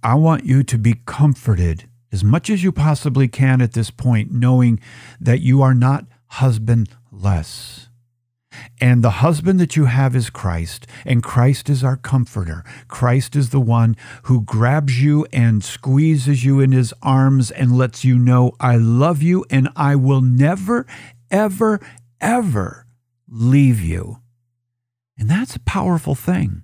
I 0.03 0.15
want 0.15 0.45
you 0.45 0.63
to 0.63 0.77
be 0.77 0.95
comforted 1.05 1.87
as 2.11 2.23
much 2.23 2.49
as 2.49 2.63
you 2.63 2.71
possibly 2.71 3.27
can 3.27 3.61
at 3.61 3.73
this 3.73 3.89
point, 3.89 4.31
knowing 4.31 4.79
that 5.19 5.39
you 5.39 5.61
are 5.61 5.73
not 5.73 6.05
husbandless. 6.27 7.87
And 8.81 9.01
the 9.01 9.21
husband 9.21 9.59
that 9.59 9.77
you 9.77 9.85
have 9.85 10.15
is 10.15 10.29
Christ, 10.29 10.85
and 11.05 11.23
Christ 11.23 11.69
is 11.69 11.83
our 11.83 11.95
comforter. 11.95 12.65
Christ 12.89 13.35
is 13.35 13.51
the 13.51 13.61
one 13.61 13.95
who 14.23 14.41
grabs 14.41 15.01
you 15.01 15.25
and 15.31 15.63
squeezes 15.63 16.43
you 16.43 16.59
in 16.59 16.73
his 16.73 16.93
arms 17.01 17.49
and 17.51 17.77
lets 17.77 18.03
you 18.03 18.17
know, 18.17 18.53
I 18.59 18.75
love 18.75 19.21
you 19.21 19.45
and 19.49 19.69
I 19.75 19.95
will 19.95 20.21
never, 20.21 20.85
ever, 21.29 21.79
ever 22.21 22.85
leave 23.27 23.81
you. 23.81 24.17
And 25.17 25.29
that's 25.29 25.55
a 25.55 25.61
powerful 25.61 26.15
thing. 26.15 26.63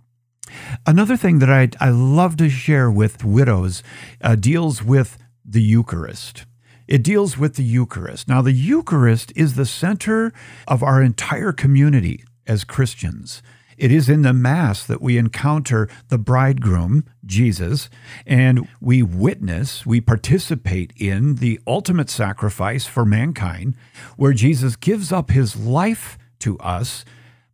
Another 0.85 1.17
thing 1.17 1.39
that 1.39 1.49
I, 1.49 1.69
I 1.79 1.89
love 1.89 2.37
to 2.37 2.49
share 2.49 2.89
with 2.89 3.25
widows 3.25 3.83
uh, 4.21 4.35
deals 4.35 4.81
with 4.81 5.17
the 5.43 5.61
Eucharist. 5.61 6.45
It 6.87 7.03
deals 7.03 7.37
with 7.37 7.55
the 7.55 7.63
Eucharist. 7.63 8.29
Now, 8.29 8.41
the 8.41 8.53
Eucharist 8.53 9.33
is 9.35 9.55
the 9.55 9.65
center 9.65 10.31
of 10.67 10.81
our 10.81 11.03
entire 11.03 11.51
community 11.51 12.23
as 12.45 12.63
Christians. 12.63 13.41
It 13.77 13.91
is 13.91 14.09
in 14.09 14.23
the 14.23 14.33
Mass 14.33 14.83
that 14.85 15.01
we 15.03 15.19
encounter 15.19 15.87
the 16.09 16.17
bridegroom, 16.17 17.05
Jesus, 17.25 17.89
and 18.25 18.67
we 18.81 19.03
witness, 19.03 19.85
we 19.85 20.01
participate 20.01 20.91
in 20.97 21.35
the 21.35 21.59
ultimate 21.67 22.09
sacrifice 22.09 22.87
for 22.87 23.05
mankind, 23.05 23.75
where 24.15 24.33
Jesus 24.33 24.75
gives 24.75 25.11
up 25.11 25.29
his 25.29 25.55
life 25.55 26.17
to 26.39 26.57
us, 26.57 27.05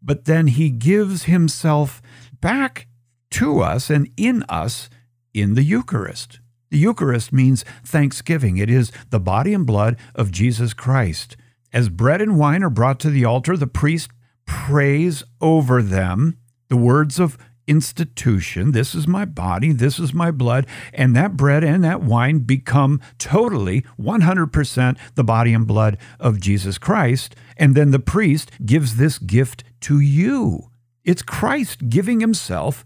but 0.01 0.23
then 0.23 0.47
he 0.47 0.69
gives 0.69 1.23
himself 1.23 2.01
back 2.39 2.87
to 3.31 3.59
us 3.59 3.89
and 3.89 4.09
in 4.15 4.43
us 4.43 4.89
in 5.33 5.55
the 5.55 5.63
Eucharist. 5.63 6.39
The 6.69 6.77
Eucharist 6.77 7.33
means 7.33 7.65
thanksgiving. 7.83 8.57
It 8.57 8.69
is 8.69 8.91
the 9.09 9.19
body 9.19 9.53
and 9.53 9.65
blood 9.65 9.97
of 10.15 10.31
Jesus 10.31 10.73
Christ. 10.73 11.35
As 11.73 11.89
bread 11.89 12.21
and 12.21 12.37
wine 12.37 12.63
are 12.63 12.69
brought 12.69 12.99
to 13.01 13.09
the 13.09 13.25
altar, 13.25 13.57
the 13.57 13.67
priest 13.67 14.09
prays 14.45 15.23
over 15.41 15.81
them 15.81 16.37
the 16.69 16.77
words 16.77 17.19
of 17.19 17.37
institution. 17.67 18.71
This 18.71 18.93
is 18.93 19.07
my 19.07 19.25
body, 19.25 19.71
this 19.71 19.99
is 19.99 20.13
my 20.13 20.31
blood. 20.31 20.67
And 20.93 21.15
that 21.15 21.37
bread 21.37 21.63
and 21.63 21.83
that 21.83 22.01
wine 22.01 22.39
become 22.39 23.01
totally 23.17 23.85
100% 23.99 24.97
the 25.15 25.23
body 25.23 25.53
and 25.53 25.67
blood 25.67 25.97
of 26.19 26.41
Jesus 26.41 26.77
Christ. 26.77 27.35
And 27.57 27.75
then 27.75 27.91
the 27.91 27.99
priest 27.99 28.51
gives 28.65 28.95
this 28.95 29.17
gift 29.17 29.63
to 29.81 29.99
you. 29.99 30.69
It's 31.03 31.21
Christ 31.21 31.89
giving 31.89 32.19
himself 32.19 32.83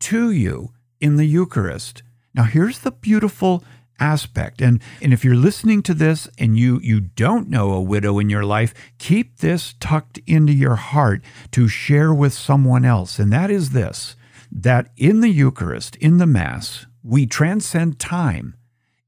to 0.00 0.30
you 0.30 0.72
in 1.00 1.16
the 1.16 1.26
Eucharist. 1.26 2.02
Now, 2.34 2.44
here's 2.44 2.80
the 2.80 2.92
beautiful 2.92 3.64
aspect. 4.00 4.60
And, 4.60 4.82
and 5.00 5.12
if 5.12 5.24
you're 5.24 5.36
listening 5.36 5.82
to 5.84 5.94
this 5.94 6.28
and 6.38 6.58
you, 6.58 6.80
you 6.82 7.00
don't 7.00 7.48
know 7.48 7.72
a 7.72 7.80
widow 7.80 8.18
in 8.18 8.30
your 8.30 8.44
life, 8.44 8.74
keep 8.98 9.38
this 9.38 9.74
tucked 9.78 10.18
into 10.26 10.52
your 10.52 10.76
heart 10.76 11.22
to 11.52 11.68
share 11.68 12.12
with 12.12 12.32
someone 12.32 12.84
else. 12.84 13.18
And 13.18 13.32
that 13.32 13.50
is 13.50 13.70
this 13.70 14.16
that 14.52 14.90
in 14.96 15.20
the 15.20 15.28
Eucharist, 15.28 15.94
in 15.96 16.16
the 16.16 16.26
Mass, 16.26 16.86
we 17.04 17.24
transcend 17.24 18.00
time 18.00 18.56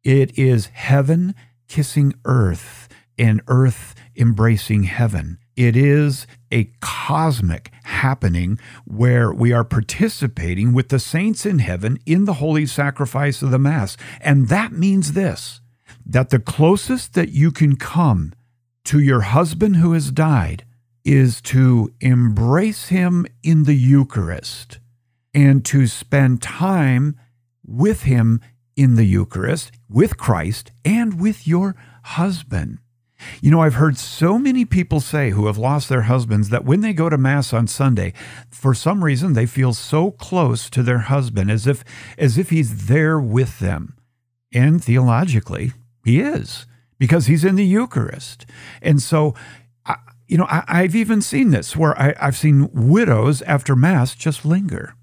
It 0.04 0.38
is 0.38 0.66
heaven 0.66 1.34
kissing 1.68 2.14
earth 2.24 2.88
and 3.18 3.40
earth 3.48 3.94
embracing 4.16 4.84
heaven. 4.84 5.38
It 5.56 5.76
is 5.76 6.26
a 6.50 6.64
cosmic 6.80 7.71
happening 8.02 8.58
where 8.84 9.32
we 9.32 9.52
are 9.52 9.64
participating 9.64 10.72
with 10.72 10.88
the 10.88 10.98
saints 10.98 11.46
in 11.46 11.60
heaven 11.60 11.98
in 12.04 12.24
the 12.24 12.34
holy 12.34 12.66
sacrifice 12.66 13.42
of 13.42 13.50
the 13.50 13.58
Mass. 13.58 13.96
And 14.20 14.48
that 14.48 14.72
means 14.72 15.12
this 15.12 15.60
that 16.04 16.30
the 16.30 16.40
closest 16.40 17.14
that 17.14 17.30
you 17.30 17.52
can 17.52 17.76
come 17.76 18.32
to 18.84 18.98
your 18.98 19.20
husband 19.20 19.76
who 19.76 19.92
has 19.92 20.10
died 20.10 20.64
is 21.04 21.40
to 21.40 21.92
embrace 22.00 22.88
him 22.88 23.26
in 23.42 23.64
the 23.64 23.76
Eucharist 23.76 24.78
and 25.32 25.64
to 25.64 25.86
spend 25.86 26.42
time 26.42 27.16
with 27.64 28.02
him 28.02 28.40
in 28.76 28.96
the 28.96 29.04
Eucharist, 29.04 29.70
with 29.88 30.16
Christ, 30.16 30.72
and 30.84 31.20
with 31.20 31.46
your 31.46 31.76
husband. 32.02 32.78
You 33.40 33.50
know, 33.50 33.60
I've 33.60 33.74
heard 33.74 33.96
so 33.98 34.38
many 34.38 34.64
people 34.64 35.00
say 35.00 35.30
who 35.30 35.46
have 35.46 35.58
lost 35.58 35.88
their 35.88 36.02
husbands 36.02 36.48
that 36.50 36.64
when 36.64 36.80
they 36.80 36.92
go 36.92 37.08
to 37.08 37.18
mass 37.18 37.52
on 37.52 37.66
Sunday, 37.66 38.12
for 38.50 38.74
some 38.74 39.04
reason 39.04 39.32
they 39.32 39.46
feel 39.46 39.72
so 39.72 40.10
close 40.10 40.68
to 40.70 40.82
their 40.82 40.98
husband 40.98 41.50
as 41.50 41.66
if 41.66 41.84
as 42.18 42.38
if 42.38 42.50
he's 42.50 42.86
there 42.86 43.20
with 43.20 43.58
them. 43.58 43.96
And 44.54 44.82
theologically, 44.82 45.72
he 46.04 46.20
is 46.20 46.66
because 46.98 47.26
he's 47.26 47.44
in 47.44 47.56
the 47.56 47.64
Eucharist. 47.64 48.46
And 48.82 49.00
so 49.00 49.34
you 50.32 50.38
know, 50.38 50.46
I, 50.48 50.80
have 50.80 50.96
even 50.96 51.20
seen 51.20 51.50
this 51.50 51.76
where 51.76 51.98
I, 52.00 52.14
I've 52.18 52.38
seen 52.38 52.70
widows 52.72 53.42
after 53.42 53.76
mass 53.76 54.14
just 54.14 54.46
linger, 54.46 54.94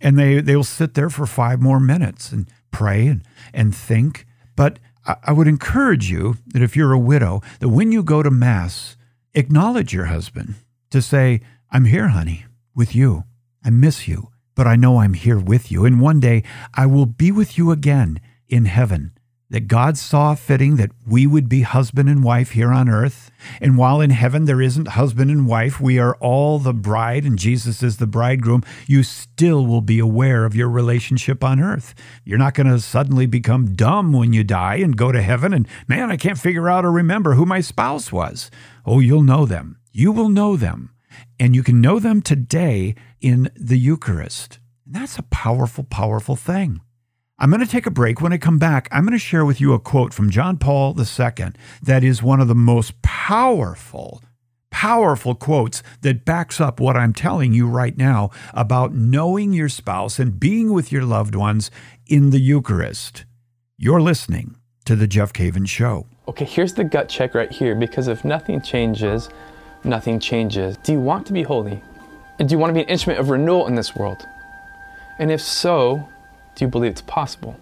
and 0.00 0.16
they 0.16 0.40
they'll 0.40 0.62
sit 0.62 0.94
there 0.94 1.10
for 1.10 1.26
five 1.26 1.60
more 1.60 1.80
minutes 1.80 2.30
and 2.30 2.48
pray 2.70 3.08
and 3.08 3.24
and 3.52 3.74
think. 3.74 4.26
But 4.54 4.78
I 5.06 5.32
would 5.32 5.46
encourage 5.46 6.10
you 6.10 6.36
that 6.48 6.62
if 6.62 6.76
you're 6.76 6.92
a 6.92 6.98
widow, 6.98 7.40
that 7.60 7.68
when 7.68 7.92
you 7.92 8.02
go 8.02 8.22
to 8.22 8.30
Mass, 8.30 8.96
acknowledge 9.34 9.92
your 9.92 10.06
husband 10.06 10.54
to 10.90 11.00
say, 11.00 11.40
I'm 11.70 11.84
here, 11.84 12.08
honey, 12.08 12.46
with 12.74 12.94
you. 12.94 13.24
I 13.64 13.70
miss 13.70 14.08
you, 14.08 14.28
but 14.54 14.66
I 14.66 14.76
know 14.76 14.98
I'm 14.98 15.14
here 15.14 15.38
with 15.38 15.70
you. 15.70 15.84
And 15.84 16.00
one 16.00 16.20
day 16.20 16.42
I 16.74 16.86
will 16.86 17.06
be 17.06 17.30
with 17.30 17.56
you 17.56 17.70
again 17.70 18.20
in 18.48 18.64
heaven 18.64 19.15
that 19.50 19.68
God 19.68 19.96
saw 19.96 20.34
fitting 20.34 20.76
that 20.76 20.90
we 21.06 21.26
would 21.26 21.48
be 21.48 21.62
husband 21.62 22.08
and 22.08 22.24
wife 22.24 22.50
here 22.50 22.72
on 22.72 22.88
earth. 22.88 23.30
And 23.60 23.78
while 23.78 24.00
in 24.00 24.10
heaven 24.10 24.44
there 24.44 24.60
isn't 24.60 24.88
husband 24.88 25.30
and 25.30 25.46
wife, 25.46 25.80
we 25.80 25.98
are 25.98 26.16
all 26.16 26.58
the 26.58 26.74
bride 26.74 27.24
and 27.24 27.38
Jesus 27.38 27.82
is 27.82 27.98
the 27.98 28.06
bridegroom, 28.06 28.64
you 28.86 29.02
still 29.02 29.64
will 29.64 29.80
be 29.80 29.98
aware 29.98 30.44
of 30.44 30.56
your 30.56 30.68
relationship 30.68 31.44
on 31.44 31.60
earth. 31.60 31.94
You're 32.24 32.38
not 32.38 32.54
going 32.54 32.66
to 32.66 32.80
suddenly 32.80 33.26
become 33.26 33.74
dumb 33.74 34.12
when 34.12 34.32
you 34.32 34.42
die 34.42 34.76
and 34.76 34.96
go 34.96 35.12
to 35.12 35.22
heaven 35.22 35.52
and, 35.52 35.68
man, 35.86 36.10
I 36.10 36.16
can't 36.16 36.38
figure 36.38 36.68
out 36.68 36.84
or 36.84 36.90
remember 36.90 37.34
who 37.34 37.46
my 37.46 37.60
spouse 37.60 38.10
was. 38.10 38.50
Oh, 38.84 38.98
you'll 38.98 39.22
know 39.22 39.46
them. 39.46 39.78
You 39.92 40.10
will 40.12 40.28
know 40.28 40.56
them. 40.56 40.90
And 41.38 41.54
you 41.54 41.62
can 41.62 41.80
know 41.80 41.98
them 41.98 42.20
today 42.20 42.94
in 43.20 43.50
the 43.54 43.78
Eucharist. 43.78 44.58
And 44.84 44.94
that's 44.94 45.18
a 45.18 45.22
powerful, 45.22 45.84
powerful 45.84 46.36
thing. 46.36 46.80
I'm 47.38 47.50
going 47.50 47.60
to 47.60 47.70
take 47.70 47.84
a 47.84 47.90
break. 47.90 48.22
When 48.22 48.32
I 48.32 48.38
come 48.38 48.58
back, 48.58 48.88
I'm 48.90 49.04
going 49.04 49.12
to 49.12 49.18
share 49.18 49.44
with 49.44 49.60
you 49.60 49.74
a 49.74 49.78
quote 49.78 50.14
from 50.14 50.30
John 50.30 50.56
Paul 50.56 50.98
II 50.98 51.52
that 51.82 52.02
is 52.02 52.22
one 52.22 52.40
of 52.40 52.48
the 52.48 52.54
most 52.54 53.02
powerful, 53.02 54.22
powerful 54.70 55.34
quotes 55.34 55.82
that 56.00 56.24
backs 56.24 56.62
up 56.62 56.80
what 56.80 56.96
I'm 56.96 57.12
telling 57.12 57.52
you 57.52 57.66
right 57.66 57.94
now 57.94 58.30
about 58.54 58.94
knowing 58.94 59.52
your 59.52 59.68
spouse 59.68 60.18
and 60.18 60.40
being 60.40 60.72
with 60.72 60.90
your 60.90 61.04
loved 61.04 61.34
ones 61.34 61.70
in 62.06 62.30
the 62.30 62.40
Eucharist. 62.40 63.26
You're 63.76 64.00
listening 64.00 64.56
to 64.86 64.96
The 64.96 65.06
Jeff 65.06 65.34
Cavins 65.34 65.68
Show. 65.68 66.06
Okay, 66.28 66.46
here's 66.46 66.72
the 66.72 66.84
gut 66.84 67.10
check 67.10 67.34
right 67.34 67.52
here 67.52 67.74
because 67.74 68.08
if 68.08 68.24
nothing 68.24 68.62
changes, 68.62 69.28
nothing 69.84 70.18
changes. 70.20 70.78
Do 70.78 70.92
you 70.92 71.00
want 71.00 71.26
to 71.26 71.34
be 71.34 71.42
holy? 71.42 71.82
And 72.38 72.48
do 72.48 72.54
you 72.54 72.58
want 72.58 72.70
to 72.70 72.74
be 72.74 72.80
an 72.80 72.88
instrument 72.88 73.20
of 73.20 73.28
renewal 73.28 73.66
in 73.66 73.74
this 73.74 73.94
world? 73.94 74.26
And 75.18 75.30
if 75.30 75.42
so, 75.42 76.08
do 76.56 76.64
you 76.64 76.70
believe 76.70 76.90
it's 76.90 77.02
possible? 77.02 77.54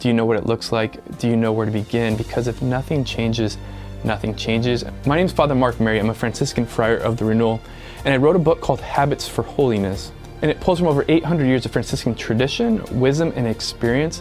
Do 0.00 0.08
you 0.08 0.14
know 0.14 0.26
what 0.26 0.36
it 0.36 0.44
looks 0.44 0.72
like? 0.72 1.18
Do 1.18 1.28
you 1.28 1.36
know 1.36 1.52
where 1.52 1.64
to 1.64 1.72
begin? 1.72 2.16
Because 2.16 2.48
if 2.48 2.60
nothing 2.60 3.04
changes, 3.04 3.56
nothing 4.02 4.34
changes. 4.34 4.84
My 5.06 5.14
name 5.14 5.26
is 5.26 5.32
Father 5.32 5.54
Mark 5.54 5.78
Mary. 5.78 6.00
I'm 6.00 6.10
a 6.10 6.14
Franciscan 6.14 6.66
friar 6.66 6.96
of 6.96 7.16
the 7.16 7.24
Renewal, 7.24 7.60
and 8.04 8.12
I 8.12 8.16
wrote 8.16 8.34
a 8.34 8.40
book 8.40 8.60
called 8.60 8.80
Habits 8.80 9.28
for 9.28 9.42
Holiness. 9.42 10.10
And 10.42 10.50
it 10.50 10.60
pulls 10.60 10.80
from 10.80 10.88
over 10.88 11.04
800 11.06 11.46
years 11.46 11.64
of 11.64 11.70
Franciscan 11.70 12.16
tradition, 12.16 12.82
wisdom, 12.98 13.32
and 13.36 13.46
experience 13.46 14.20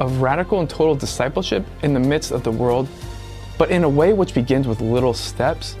of 0.00 0.22
radical 0.22 0.60
and 0.60 0.68
total 0.68 0.94
discipleship 0.94 1.66
in 1.82 1.92
the 1.92 2.00
midst 2.00 2.32
of 2.32 2.42
the 2.42 2.50
world, 2.50 2.88
but 3.58 3.70
in 3.70 3.84
a 3.84 3.88
way 3.88 4.14
which 4.14 4.32
begins 4.32 4.66
with 4.66 4.80
little 4.80 5.12
steps 5.12 5.76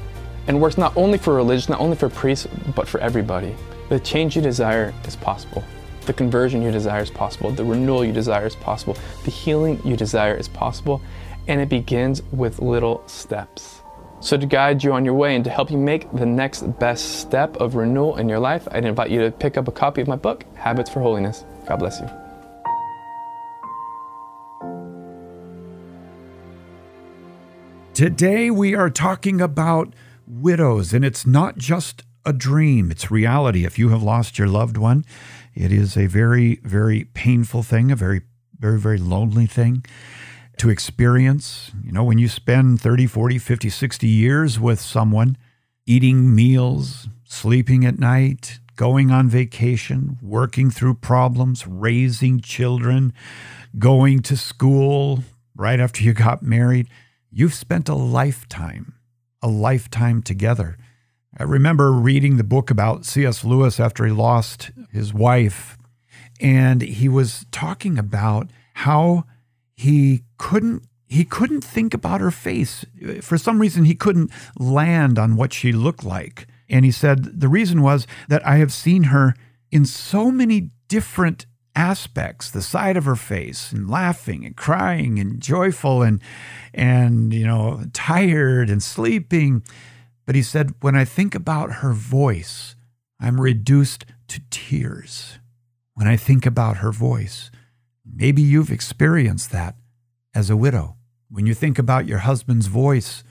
and 0.48 0.60
works 0.60 0.76
not 0.76 0.94
only 0.98 1.16
for 1.16 1.34
religion, 1.34 1.72
not 1.72 1.80
only 1.80 1.96
for 1.96 2.10
priests, 2.10 2.46
but 2.76 2.86
for 2.86 3.00
everybody. 3.00 3.56
The 3.88 3.98
change 3.98 4.36
you 4.36 4.42
desire 4.42 4.92
is 5.06 5.16
possible. 5.16 5.64
The 6.06 6.12
conversion 6.12 6.62
you 6.62 6.72
desire 6.72 7.02
is 7.02 7.10
possible. 7.10 7.50
The 7.50 7.64
renewal 7.64 8.04
you 8.04 8.12
desire 8.12 8.46
is 8.46 8.56
possible. 8.56 8.96
The 9.24 9.30
healing 9.30 9.80
you 9.84 9.96
desire 9.96 10.34
is 10.34 10.48
possible. 10.48 11.00
And 11.46 11.60
it 11.60 11.68
begins 11.68 12.22
with 12.32 12.60
little 12.60 13.02
steps. 13.06 13.82
So, 14.20 14.36
to 14.36 14.46
guide 14.46 14.84
you 14.84 14.92
on 14.92 15.04
your 15.04 15.14
way 15.14 15.34
and 15.34 15.44
to 15.44 15.50
help 15.50 15.70
you 15.70 15.76
make 15.76 16.10
the 16.12 16.26
next 16.26 16.62
best 16.78 17.20
step 17.20 17.56
of 17.56 17.74
renewal 17.74 18.16
in 18.18 18.28
your 18.28 18.38
life, 18.38 18.68
I'd 18.70 18.84
invite 18.84 19.10
you 19.10 19.20
to 19.20 19.32
pick 19.32 19.56
up 19.56 19.66
a 19.66 19.72
copy 19.72 20.00
of 20.00 20.06
my 20.06 20.14
book, 20.14 20.44
Habits 20.54 20.88
for 20.88 21.00
Holiness. 21.00 21.44
God 21.66 21.76
bless 21.80 22.00
you. 22.00 22.08
Today, 27.94 28.50
we 28.50 28.74
are 28.74 28.90
talking 28.90 29.40
about 29.40 29.92
widows, 30.26 30.94
and 30.94 31.04
it's 31.04 31.26
not 31.26 31.58
just 31.58 32.04
a 32.24 32.32
dream, 32.32 32.90
it's 32.90 33.10
reality. 33.10 33.64
If 33.64 33.78
you 33.78 33.90
have 33.90 34.02
lost 34.02 34.38
your 34.38 34.48
loved 34.48 34.76
one, 34.76 35.04
it 35.54 35.72
is 35.72 35.96
a 35.96 36.06
very, 36.06 36.56
very 36.62 37.04
painful 37.04 37.62
thing, 37.62 37.90
a 37.90 37.96
very, 37.96 38.22
very, 38.58 38.78
very 38.78 38.98
lonely 38.98 39.46
thing 39.46 39.84
to 40.58 40.70
experience. 40.70 41.72
You 41.84 41.92
know, 41.92 42.04
when 42.04 42.18
you 42.18 42.28
spend 42.28 42.80
30, 42.80 43.06
40, 43.06 43.38
50, 43.38 43.68
60 43.68 44.06
years 44.06 44.60
with 44.60 44.80
someone, 44.80 45.36
eating 45.86 46.34
meals, 46.34 47.08
sleeping 47.24 47.84
at 47.84 47.98
night, 47.98 48.60
going 48.76 49.10
on 49.10 49.28
vacation, 49.28 50.18
working 50.22 50.70
through 50.70 50.94
problems, 50.94 51.66
raising 51.66 52.40
children, 52.40 53.12
going 53.78 54.20
to 54.20 54.36
school 54.36 55.24
right 55.56 55.80
after 55.80 56.02
you 56.02 56.12
got 56.12 56.42
married, 56.42 56.88
you've 57.30 57.54
spent 57.54 57.88
a 57.88 57.94
lifetime, 57.94 58.94
a 59.42 59.48
lifetime 59.48 60.22
together. 60.22 60.76
I 61.38 61.44
remember 61.44 61.92
reading 61.92 62.36
the 62.36 62.44
book 62.44 62.70
about 62.70 63.06
C.S. 63.06 63.44
Lewis 63.44 63.80
after 63.80 64.04
he 64.04 64.12
lost 64.12 64.70
his 64.90 65.14
wife, 65.14 65.78
and 66.40 66.82
he 66.82 67.08
was 67.08 67.46
talking 67.50 67.98
about 67.98 68.50
how 68.74 69.24
he 69.74 70.24
couldn't 70.38 70.84
he 71.06 71.24
couldn't 71.26 71.60
think 71.60 71.92
about 71.92 72.22
her 72.22 72.30
face. 72.30 72.86
For 73.20 73.36
some 73.36 73.60
reason, 73.60 73.84
he 73.84 73.94
couldn't 73.94 74.30
land 74.58 75.18
on 75.18 75.36
what 75.36 75.52
she 75.52 75.70
looked 75.70 76.04
like. 76.04 76.46
And 76.70 76.86
he 76.86 76.90
said 76.90 77.40
the 77.40 77.48
reason 77.48 77.82
was 77.82 78.06
that 78.28 78.46
I 78.46 78.56
have 78.56 78.72
seen 78.72 79.04
her 79.04 79.34
in 79.70 79.84
so 79.84 80.30
many 80.30 80.70
different 80.88 81.44
aspects 81.74 82.50
the 82.50 82.62
side 82.62 82.96
of 82.96 83.04
her 83.04 83.16
face 83.16 83.72
and 83.72 83.88
laughing 83.88 84.44
and 84.44 84.56
crying 84.56 85.18
and 85.18 85.40
joyful 85.40 86.02
and 86.02 86.20
and 86.74 87.32
you 87.32 87.46
know 87.46 87.82
tired 87.94 88.68
and 88.68 88.82
sleeping 88.82 89.62
but 90.24 90.34
he 90.34 90.42
said, 90.42 90.74
When 90.80 90.96
I 90.96 91.04
think 91.04 91.34
about 91.34 91.74
her 91.74 91.92
voice, 91.92 92.76
I'm 93.20 93.40
reduced 93.40 94.04
to 94.28 94.40
tears. 94.50 95.38
When 95.94 96.08
I 96.08 96.16
think 96.16 96.46
about 96.46 96.78
her 96.78 96.90
voice, 96.90 97.50
maybe 98.04 98.42
you've 98.42 98.72
experienced 98.72 99.52
that 99.52 99.76
as 100.34 100.50
a 100.50 100.56
widow. 100.56 100.96
When 101.28 101.46
you 101.46 101.54
think 101.54 101.78
about 101.78 102.06
your 102.06 102.18
husband's 102.18 102.66
voice, 102.66 103.22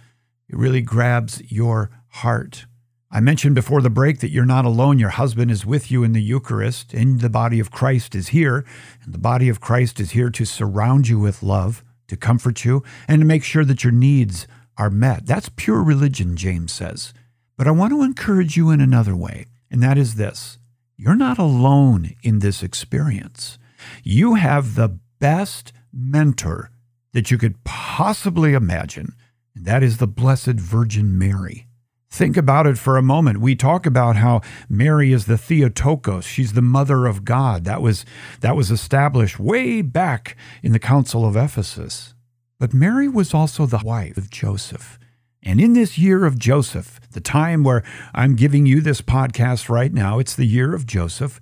it 0.48 0.58
really 0.58 0.82
grabs 0.82 1.42
your 1.52 1.90
heart. 2.08 2.66
I 3.14 3.20
mentioned 3.20 3.56
before 3.56 3.82
the 3.82 3.90
break 3.90 4.20
that 4.20 4.32
you're 4.32 4.46
not 4.46 4.64
alone. 4.64 4.98
Your 4.98 5.10
husband 5.10 5.52
is 5.52 5.66
with 5.66 5.92
you 5.92 6.04
in 6.04 6.14
the 6.14 6.22
Eucharist, 6.22 6.94
and 6.94 7.20
the 7.20 7.30
body 7.30 7.60
of 7.60 7.70
Christ 7.70 8.16
is 8.16 8.30
here. 8.30 8.66
And 9.04 9.14
the 9.14 9.20
body 9.20 9.50
of 9.50 9.60
Christ 9.60 10.00
is 10.00 10.12
here 10.12 10.30
to 10.30 10.46
surround 10.46 11.10
you 11.10 11.20
with 11.20 11.44
love, 11.44 11.84
to 12.08 12.16
comfort 12.16 12.64
you, 12.64 12.84
and 13.10 13.20
to 13.20 13.26
make 13.26 13.44
sure 13.44 13.66
that 13.66 13.84
your 13.84 13.92
needs 13.92 14.48
are 14.78 14.90
met. 14.90 15.26
That's 15.26 15.50
pure 15.50 15.84
religion, 15.84 16.36
James 16.36 16.72
says. 16.72 17.14
But 17.58 17.68
I 17.68 17.72
want 17.72 17.92
to 17.92 18.02
encourage 18.02 18.58
you 18.58 18.70
in 18.72 18.82
another 18.82 19.16
way, 19.16 19.46
and 19.70 19.82
that 19.84 19.98
is 19.98 20.16
this 20.16 20.58
you're 20.98 21.16
not 21.16 21.40
alone 21.40 22.16
in 22.22 22.40
this 22.40 22.62
experience. 22.62 23.58
You 24.04 24.36
have 24.36 24.76
the 24.76 25.00
best 25.20 25.74
mentor 25.92 26.70
that 27.14 27.32
you 27.32 27.38
could 27.38 27.64
possibly 27.64 28.54
imagine, 28.54 29.14
and 29.56 29.66
that 29.66 29.84
is 29.84 29.98
the 29.98 30.08
Blessed 30.08 30.60
Virgin 30.60 31.18
Mary. 31.18 31.68
Think 32.12 32.36
about 32.36 32.68
it 32.68 32.78
for 32.78 32.98
a 32.98 33.02
moment. 33.02 33.40
We 33.40 33.56
talk 33.56 33.86
about 33.86 34.18
how 34.18 34.42
Mary 34.68 35.14
is 35.14 35.26
the 35.26 35.38
Theotokos. 35.38 36.26
She's 36.26 36.54
the 36.54 36.62
mother 36.62 37.06
of 37.06 37.24
God. 37.24 37.64
That 37.64 37.82
was, 37.82 38.06
that 38.42 38.56
was 38.56 38.70
established 38.70 39.40
way 39.40 39.82
back 39.82 40.36
in 40.62 40.74
the 40.74 40.80
Council 40.80 41.26
of 41.26 41.38
Ephesus. 41.38 42.14
But 42.62 42.76
Mary 42.76 43.08
was 43.08 43.34
also 43.34 43.66
the 43.66 43.82
wife 43.84 44.18
of 44.18 44.30
Joseph. 44.30 45.00
And 45.42 45.60
in 45.60 45.74
this 45.74 45.98
year 45.98 46.28
of 46.28 46.38
Joseph, 46.38 47.02
the 47.10 47.20
time 47.20 47.64
where 47.64 47.82
I'm 48.14 48.36
giving 48.36 48.68
you 48.68 48.82
this 48.82 49.02
podcast 49.02 49.68
right 49.68 49.92
now, 49.92 50.20
it's 50.20 50.36
the 50.36 50.46
year 50.46 50.76
of 50.76 50.86
Joseph. 50.86 51.40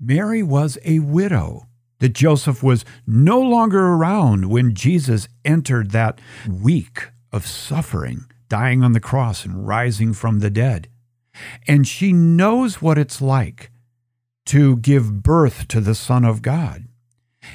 Mary 0.00 0.42
was 0.42 0.76
a 0.84 0.98
widow. 0.98 1.68
That 2.00 2.14
Joseph 2.14 2.64
was 2.64 2.84
no 3.06 3.40
longer 3.40 3.78
around 3.78 4.50
when 4.50 4.74
Jesus 4.74 5.28
entered 5.44 5.92
that 5.92 6.20
week 6.50 7.10
of 7.30 7.46
suffering 7.46 8.24
dying 8.48 8.82
on 8.82 8.94
the 8.94 8.98
cross 8.98 9.44
and 9.44 9.68
rising 9.68 10.14
from 10.14 10.40
the 10.40 10.50
dead. 10.50 10.88
And 11.68 11.86
she 11.86 12.12
knows 12.12 12.82
what 12.82 12.98
it's 12.98 13.22
like 13.22 13.70
to 14.46 14.78
give 14.78 15.22
birth 15.22 15.68
to 15.68 15.80
the 15.80 15.94
Son 15.94 16.24
of 16.24 16.42
God. 16.42 16.88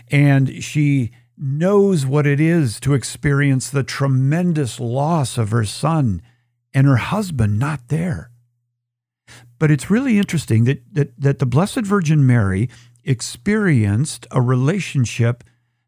And 0.09 0.63
she 0.63 1.11
knows 1.37 2.05
what 2.05 2.25
it 2.25 2.39
is 2.39 2.79
to 2.79 2.93
experience 2.93 3.69
the 3.69 3.83
tremendous 3.83 4.79
loss 4.79 5.37
of 5.37 5.51
her 5.51 5.65
son 5.65 6.21
and 6.73 6.87
her 6.87 6.97
husband 6.97 7.59
not 7.59 7.87
there. 7.89 8.31
But 9.59 9.71
it's 9.71 9.89
really 9.89 10.17
interesting 10.17 10.65
that, 10.65 10.81
that, 10.93 11.19
that 11.19 11.39
the 11.39 11.45
Blessed 11.45 11.81
Virgin 11.81 12.25
Mary 12.25 12.69
experienced 13.03 14.27
a 14.31 14.41
relationship 14.41 15.43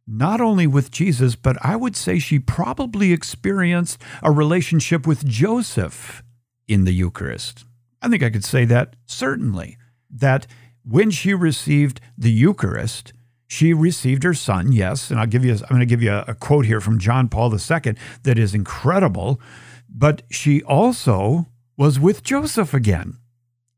not 0.07 0.41
only 0.41 0.65
with 0.65 0.89
Jesus, 0.89 1.35
but 1.35 1.55
I 1.63 1.75
would 1.75 1.95
say 1.95 2.17
she 2.17 2.39
probably 2.39 3.13
experienced 3.13 4.01
a 4.23 4.31
relationship 4.31 5.05
with 5.05 5.25
Joseph 5.25 6.23
in 6.67 6.83
the 6.83 6.93
Eucharist. 6.93 7.65
I 8.01 8.09
think 8.09 8.23
I 8.23 8.31
could 8.31 8.45
say 8.45 8.65
that 8.65 8.95
certainly, 9.05 9.77
that 10.09 10.47
when 10.83 11.11
she 11.11 11.33
received 11.35 12.01
the 12.17 12.31
Eucharist, 12.31 13.13
she 13.49 13.73
received 13.73 14.23
her 14.23 14.35
son, 14.35 14.71
yes, 14.71 15.09
and 15.09 15.19
I'll 15.19 15.25
give 15.25 15.43
you, 15.43 15.53
I'm 15.53 15.69
going 15.69 15.79
to 15.79 15.85
give 15.87 16.03
you 16.03 16.11
a, 16.11 16.23
a 16.27 16.35
quote 16.35 16.67
here 16.67 16.79
from 16.79 16.99
John 16.99 17.27
Paul 17.27 17.51
II 17.51 17.95
that 18.21 18.37
is 18.37 18.53
incredible, 18.53 19.41
but 19.89 20.21
she 20.29 20.61
also 20.61 21.47
was 21.75 21.99
with 21.99 22.23
Joseph 22.23 22.75
again 22.75 23.17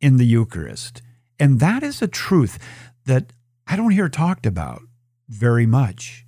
in 0.02 0.18
the 0.18 0.26
Eucharist. 0.26 1.02
And 1.40 1.62
that 1.62 1.84
is 1.84 2.02
a 2.02 2.08
truth 2.10 2.60
that 3.06 3.32
I 3.66 3.78
don't 3.78 3.92
hear 3.92 4.10
talked 4.10 4.46
about 4.46 4.82
very 5.30 5.66
much. 5.66 6.26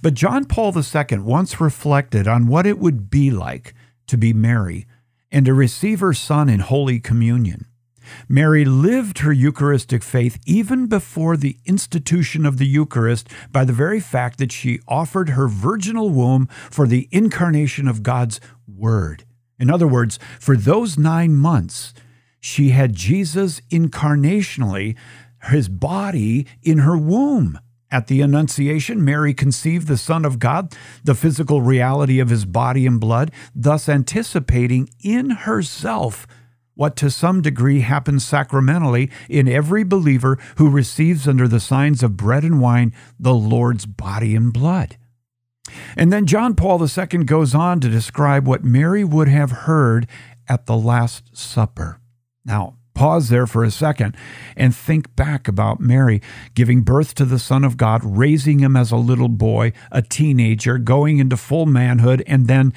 But 0.00 0.14
John 0.14 0.44
Paul 0.44 0.72
II 0.72 1.18
once 1.18 1.60
reflected 1.60 2.28
on 2.28 2.46
what 2.46 2.66
it 2.66 2.78
would 2.78 3.10
be 3.10 3.32
like 3.32 3.74
to 4.06 4.16
be 4.16 4.32
Mary 4.32 4.86
and 5.32 5.44
to 5.46 5.54
receive 5.54 5.98
her 5.98 6.14
son 6.14 6.48
in 6.48 6.60
Holy 6.60 7.00
Communion. 7.00 7.66
Mary 8.28 8.64
lived 8.64 9.18
her 9.18 9.32
Eucharistic 9.32 10.02
faith 10.02 10.38
even 10.46 10.86
before 10.86 11.36
the 11.36 11.58
institution 11.64 12.46
of 12.46 12.58
the 12.58 12.66
Eucharist 12.66 13.28
by 13.52 13.64
the 13.64 13.72
very 13.72 14.00
fact 14.00 14.38
that 14.38 14.52
she 14.52 14.80
offered 14.88 15.30
her 15.30 15.48
virginal 15.48 16.10
womb 16.10 16.46
for 16.70 16.86
the 16.86 17.08
incarnation 17.10 17.88
of 17.88 18.02
God's 18.02 18.40
Word. 18.66 19.24
In 19.58 19.70
other 19.70 19.86
words, 19.86 20.18
for 20.38 20.56
those 20.56 20.98
nine 20.98 21.34
months, 21.34 21.94
she 22.40 22.70
had 22.70 22.94
Jesus 22.94 23.60
incarnationally, 23.70 24.96
his 25.50 25.68
body 25.68 26.46
in 26.62 26.78
her 26.78 26.96
womb. 26.96 27.58
At 27.90 28.08
the 28.08 28.20
Annunciation, 28.20 29.04
Mary 29.04 29.32
conceived 29.32 29.86
the 29.86 29.96
Son 29.96 30.24
of 30.24 30.38
God, 30.38 30.74
the 31.04 31.14
physical 31.14 31.62
reality 31.62 32.18
of 32.18 32.30
his 32.30 32.44
body 32.44 32.84
and 32.84 33.00
blood, 33.00 33.30
thus 33.54 33.88
anticipating 33.88 34.90
in 35.02 35.30
herself 35.30 36.26
what 36.76 36.94
to 36.96 37.10
some 37.10 37.42
degree 37.42 37.80
happens 37.80 38.24
sacramentally 38.24 39.10
in 39.28 39.48
every 39.48 39.82
believer 39.82 40.38
who 40.56 40.70
receives 40.70 41.26
under 41.26 41.48
the 41.48 41.58
signs 41.58 42.04
of 42.04 42.16
bread 42.16 42.44
and 42.44 42.60
wine 42.60 42.92
the 43.18 43.34
Lord's 43.34 43.86
body 43.86 44.36
and 44.36 44.52
blood. 44.52 44.96
And 45.96 46.12
then 46.12 46.26
John 46.26 46.54
Paul 46.54 46.80
II 46.80 47.24
goes 47.24 47.52
on 47.54 47.80
to 47.80 47.88
describe 47.88 48.46
what 48.46 48.62
Mary 48.62 49.02
would 49.02 49.26
have 49.26 49.50
heard 49.50 50.06
at 50.48 50.66
the 50.66 50.76
Last 50.76 51.36
Supper. 51.36 52.00
Now, 52.44 52.76
Pause 52.96 53.28
there 53.28 53.46
for 53.46 53.62
a 53.62 53.70
second 53.70 54.16
and 54.56 54.74
think 54.74 55.14
back 55.14 55.48
about 55.48 55.80
Mary 55.80 56.22
giving 56.54 56.80
birth 56.80 57.14
to 57.16 57.26
the 57.26 57.38
Son 57.38 57.62
of 57.62 57.76
God, 57.76 58.00
raising 58.02 58.60
him 58.60 58.74
as 58.74 58.90
a 58.90 58.96
little 58.96 59.28
boy, 59.28 59.74
a 59.92 60.00
teenager, 60.00 60.78
going 60.78 61.18
into 61.18 61.36
full 61.36 61.66
manhood, 61.66 62.24
and 62.26 62.46
then 62.46 62.72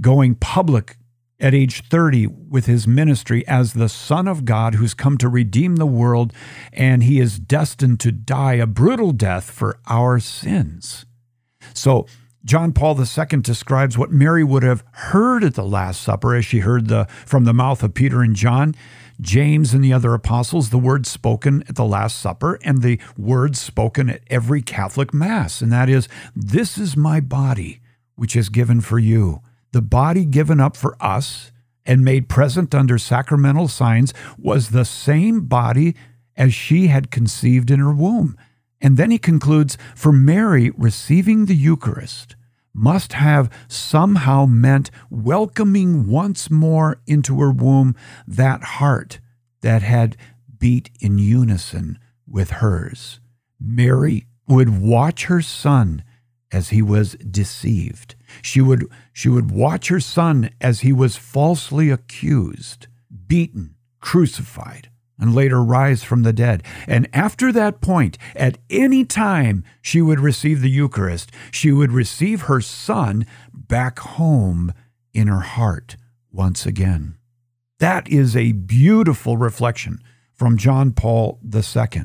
going 0.00 0.34
public 0.34 0.96
at 1.40 1.54
age 1.54 1.82
30 1.88 2.26
with 2.26 2.66
his 2.66 2.86
ministry 2.86 3.46
as 3.48 3.72
the 3.72 3.88
Son 3.88 4.28
of 4.28 4.44
God 4.44 4.74
who's 4.74 4.94
come 4.94 5.16
to 5.18 5.28
redeem 5.28 5.76
the 5.76 5.86
world, 5.86 6.32
and 6.72 7.02
he 7.02 7.18
is 7.18 7.38
destined 7.38 8.00
to 8.00 8.12
die 8.12 8.54
a 8.54 8.66
brutal 8.66 9.12
death 9.12 9.50
for 9.50 9.78
our 9.86 10.20
sins. 10.20 11.06
So, 11.74 12.06
John 12.44 12.72
Paul 12.72 12.98
II 12.98 13.40
describes 13.40 13.98
what 13.98 14.10
Mary 14.10 14.42
would 14.42 14.62
have 14.62 14.82
heard 14.92 15.44
at 15.44 15.54
the 15.54 15.64
Last 15.64 16.00
Supper 16.00 16.34
as 16.34 16.44
she 16.44 16.60
heard 16.60 16.88
the, 16.88 17.06
from 17.26 17.44
the 17.44 17.52
mouth 17.52 17.82
of 17.82 17.92
Peter 17.92 18.22
and 18.22 18.34
John. 18.34 18.74
James 19.20 19.74
and 19.74 19.84
the 19.84 19.92
other 19.92 20.14
apostles, 20.14 20.70
the 20.70 20.78
words 20.78 21.10
spoken 21.10 21.62
at 21.68 21.76
the 21.76 21.84
Last 21.84 22.18
Supper 22.18 22.58
and 22.62 22.80
the 22.80 22.98
words 23.18 23.60
spoken 23.60 24.08
at 24.08 24.22
every 24.28 24.62
Catholic 24.62 25.12
Mass. 25.12 25.60
And 25.60 25.70
that 25.70 25.90
is, 25.90 26.08
This 26.34 26.78
is 26.78 26.96
my 26.96 27.20
body, 27.20 27.80
which 28.16 28.34
is 28.34 28.48
given 28.48 28.80
for 28.80 28.98
you. 28.98 29.42
The 29.72 29.82
body 29.82 30.24
given 30.24 30.60
up 30.60 30.76
for 30.76 30.96
us 31.00 31.52
and 31.86 32.04
made 32.04 32.28
present 32.28 32.74
under 32.74 32.98
sacramental 32.98 33.68
signs 33.68 34.12
was 34.38 34.70
the 34.70 34.84
same 34.84 35.42
body 35.42 35.94
as 36.36 36.54
she 36.54 36.88
had 36.88 37.10
conceived 37.10 37.70
in 37.70 37.80
her 37.80 37.92
womb. 37.92 38.36
And 38.80 38.96
then 38.96 39.10
he 39.10 39.18
concludes 39.18 39.76
For 39.94 40.12
Mary, 40.12 40.70
receiving 40.76 41.46
the 41.46 41.54
Eucharist 41.54 42.36
must 42.72 43.14
have 43.14 43.50
somehow 43.68 44.46
meant 44.46 44.90
welcoming 45.10 46.06
once 46.06 46.50
more 46.50 47.00
into 47.06 47.40
her 47.40 47.50
womb 47.50 47.94
that 48.26 48.62
heart 48.62 49.20
that 49.60 49.82
had 49.82 50.16
beat 50.58 50.90
in 51.00 51.18
unison 51.18 51.98
with 52.26 52.50
hers. 52.50 53.20
Mary 53.58 54.26
would 54.46 54.80
watch 54.80 55.24
her 55.26 55.42
son 55.42 56.02
as 56.52 56.70
he 56.70 56.82
was 56.82 57.14
deceived. 57.14 58.14
She 58.42 58.60
would, 58.60 58.86
she 59.12 59.28
would 59.28 59.50
watch 59.50 59.88
her 59.88 60.00
son 60.00 60.50
as 60.60 60.80
he 60.80 60.92
was 60.92 61.16
falsely 61.16 61.90
accused, 61.90 62.86
beaten, 63.26 63.76
crucified 64.00 64.90
and 65.20 65.34
later 65.34 65.62
rise 65.62 66.02
from 66.02 66.22
the 66.22 66.32
dead. 66.32 66.62
And 66.88 67.08
after 67.12 67.52
that 67.52 67.80
point, 67.80 68.16
at 68.34 68.58
any 68.70 69.04
time 69.04 69.62
she 69.82 70.00
would 70.00 70.18
receive 70.18 70.62
the 70.62 70.70
Eucharist, 70.70 71.30
she 71.50 71.70
would 71.70 71.92
receive 71.92 72.42
her 72.42 72.60
son 72.60 73.26
back 73.52 73.98
home 74.00 74.72
in 75.12 75.28
her 75.28 75.40
heart 75.40 75.96
once 76.32 76.64
again. 76.64 77.16
That 77.78 78.08
is 78.08 78.34
a 78.34 78.52
beautiful 78.52 79.36
reflection 79.36 80.02
from 80.32 80.56
John 80.56 80.92
Paul 80.92 81.38
II. 81.44 82.02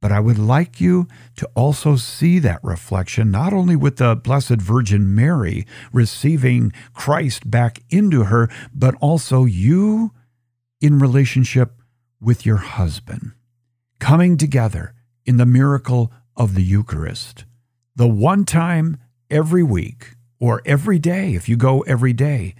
But 0.00 0.12
I 0.12 0.20
would 0.20 0.38
like 0.38 0.80
you 0.80 1.08
to 1.36 1.48
also 1.54 1.96
see 1.96 2.38
that 2.38 2.64
reflection 2.64 3.30
not 3.30 3.52
only 3.52 3.76
with 3.76 3.96
the 3.96 4.16
Blessed 4.16 4.60
Virgin 4.60 5.14
Mary 5.14 5.66
receiving 5.92 6.72
Christ 6.94 7.50
back 7.50 7.82
into 7.90 8.24
her, 8.24 8.48
but 8.74 8.94
also 9.00 9.44
you 9.44 10.12
in 10.80 10.98
relationship 10.98 11.82
with 12.20 12.46
your 12.46 12.56
husband, 12.56 13.32
coming 13.98 14.38
together 14.38 14.94
in 15.26 15.36
the 15.36 15.46
miracle 15.46 16.10
of 16.34 16.54
the 16.54 16.62
Eucharist. 16.62 17.44
The 17.94 18.08
one 18.08 18.44
time 18.44 18.96
every 19.30 19.62
week 19.62 20.14
or 20.38 20.62
every 20.64 20.98
day, 20.98 21.34
if 21.34 21.48
you 21.48 21.56
go 21.56 21.80
every 21.82 22.14
day, 22.14 22.54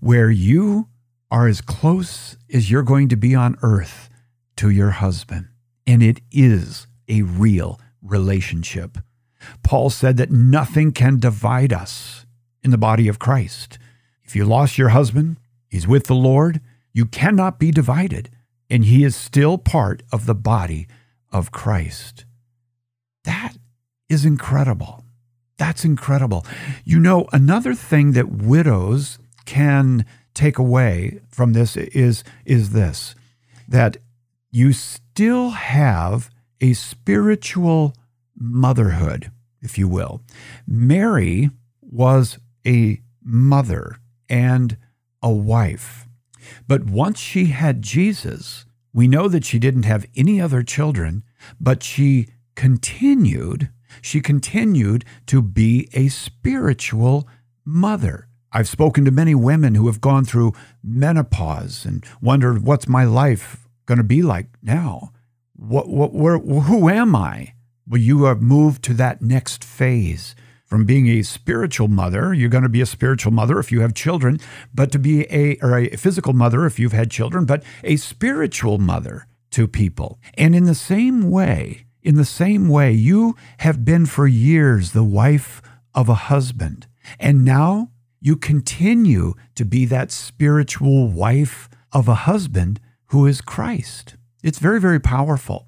where 0.00 0.30
you 0.30 0.88
are 1.30 1.46
as 1.46 1.60
close 1.60 2.36
as 2.52 2.70
you're 2.70 2.82
going 2.82 3.08
to 3.08 3.16
be 3.16 3.34
on 3.34 3.56
earth 3.62 4.08
to 4.56 4.70
your 4.70 4.90
husband. 4.90 5.46
And 5.86 6.02
it 6.02 6.20
is 6.30 6.86
a 7.08 7.22
real 7.22 7.80
relationship. 8.02 8.98
Paul 9.62 9.90
said 9.90 10.16
that 10.18 10.30
nothing 10.30 10.92
can 10.92 11.18
divide 11.18 11.72
us 11.72 12.26
in 12.62 12.70
the 12.70 12.78
body 12.78 13.08
of 13.08 13.18
Christ. 13.18 13.78
If 14.22 14.36
you 14.36 14.44
lost 14.44 14.78
your 14.78 14.90
husband, 14.90 15.38
he's 15.68 15.88
with 15.88 16.06
the 16.06 16.14
Lord, 16.14 16.60
you 16.92 17.06
cannot 17.06 17.58
be 17.58 17.70
divided 17.70 18.30
and 18.68 18.84
he 18.84 19.02
is 19.02 19.16
still 19.16 19.58
part 19.58 20.02
of 20.12 20.26
the 20.26 20.34
body 20.34 20.86
of 21.32 21.50
Christ. 21.50 22.24
That 23.24 23.54
is 24.08 24.24
incredible. 24.24 25.04
That's 25.58 25.84
incredible. 25.84 26.46
You 26.84 27.00
know, 27.00 27.26
another 27.32 27.74
thing 27.74 28.12
that 28.12 28.30
widows 28.30 29.18
can 29.44 30.06
take 30.32 30.58
away 30.58 31.20
from 31.28 31.52
this 31.52 31.76
is, 31.76 32.24
is 32.44 32.70
this 32.70 33.14
that 33.68 33.98
you 34.50 34.72
still 35.20 35.50
have 35.50 36.30
a 36.62 36.72
spiritual 36.72 37.94
motherhood, 38.38 39.30
if 39.60 39.76
you 39.76 39.86
will. 39.86 40.22
Mary 40.66 41.50
was 41.82 42.38
a 42.66 42.98
mother 43.22 43.96
and 44.30 44.78
a 45.22 45.30
wife. 45.30 46.06
But 46.66 46.86
once 46.86 47.18
she 47.18 47.48
had 47.48 47.82
Jesus, 47.82 48.64
we 48.94 49.06
know 49.06 49.28
that 49.28 49.44
she 49.44 49.58
didn't 49.58 49.82
have 49.82 50.06
any 50.16 50.40
other 50.40 50.62
children, 50.62 51.22
but 51.60 51.82
she 51.82 52.28
continued, 52.56 53.68
she 54.00 54.22
continued 54.22 55.04
to 55.26 55.42
be 55.42 55.90
a 55.92 56.08
spiritual 56.08 57.28
mother. 57.62 58.26
I've 58.52 58.68
spoken 58.68 59.04
to 59.04 59.10
many 59.10 59.34
women 59.34 59.74
who 59.74 59.86
have 59.86 60.00
gone 60.00 60.24
through 60.24 60.54
menopause 60.82 61.84
and 61.84 62.02
wondered 62.22 62.62
what's 62.62 62.88
my 62.88 63.04
life 63.04 63.66
going 63.90 63.98
to 63.98 64.04
be 64.04 64.22
like 64.22 64.46
now? 64.62 65.10
What, 65.56 65.88
what, 65.88 66.14
where, 66.14 66.38
who 66.38 66.88
am 66.88 67.16
I? 67.16 67.54
Well, 67.88 68.00
you 68.00 68.22
have 68.26 68.40
moved 68.40 68.84
to 68.84 68.94
that 68.94 69.20
next 69.20 69.64
phase 69.64 70.36
from 70.64 70.84
being 70.84 71.08
a 71.08 71.22
spiritual 71.22 71.88
mother. 71.88 72.32
You're 72.32 72.48
going 72.50 72.62
to 72.62 72.68
be 72.68 72.80
a 72.80 72.86
spiritual 72.86 73.32
mother 73.32 73.58
if 73.58 73.72
you 73.72 73.80
have 73.80 73.92
children, 73.92 74.38
but 74.72 74.92
to 74.92 75.00
be 75.00 75.26
a, 75.28 75.56
or 75.60 75.76
a 75.76 75.96
physical 75.96 76.32
mother 76.34 76.66
if 76.66 76.78
you've 76.78 76.92
had 76.92 77.10
children, 77.10 77.46
but 77.46 77.64
a 77.82 77.96
spiritual 77.96 78.78
mother 78.78 79.26
to 79.50 79.66
people. 79.66 80.20
And 80.34 80.54
in 80.54 80.66
the 80.66 80.74
same 80.76 81.28
way, 81.28 81.86
in 82.00 82.14
the 82.14 82.24
same 82.24 82.68
way, 82.68 82.92
you 82.92 83.34
have 83.58 83.84
been 83.84 84.06
for 84.06 84.28
years 84.28 84.92
the 84.92 85.02
wife 85.02 85.60
of 85.96 86.08
a 86.08 86.30
husband. 86.30 86.86
And 87.18 87.44
now 87.44 87.90
you 88.20 88.36
continue 88.36 89.34
to 89.56 89.64
be 89.64 89.84
that 89.86 90.12
spiritual 90.12 91.08
wife 91.08 91.68
of 91.92 92.06
a 92.06 92.14
husband 92.30 92.78
who 93.10 93.26
is 93.26 93.40
Christ. 93.40 94.16
It's 94.42 94.58
very, 94.58 94.80
very 94.80 95.00
powerful. 95.00 95.66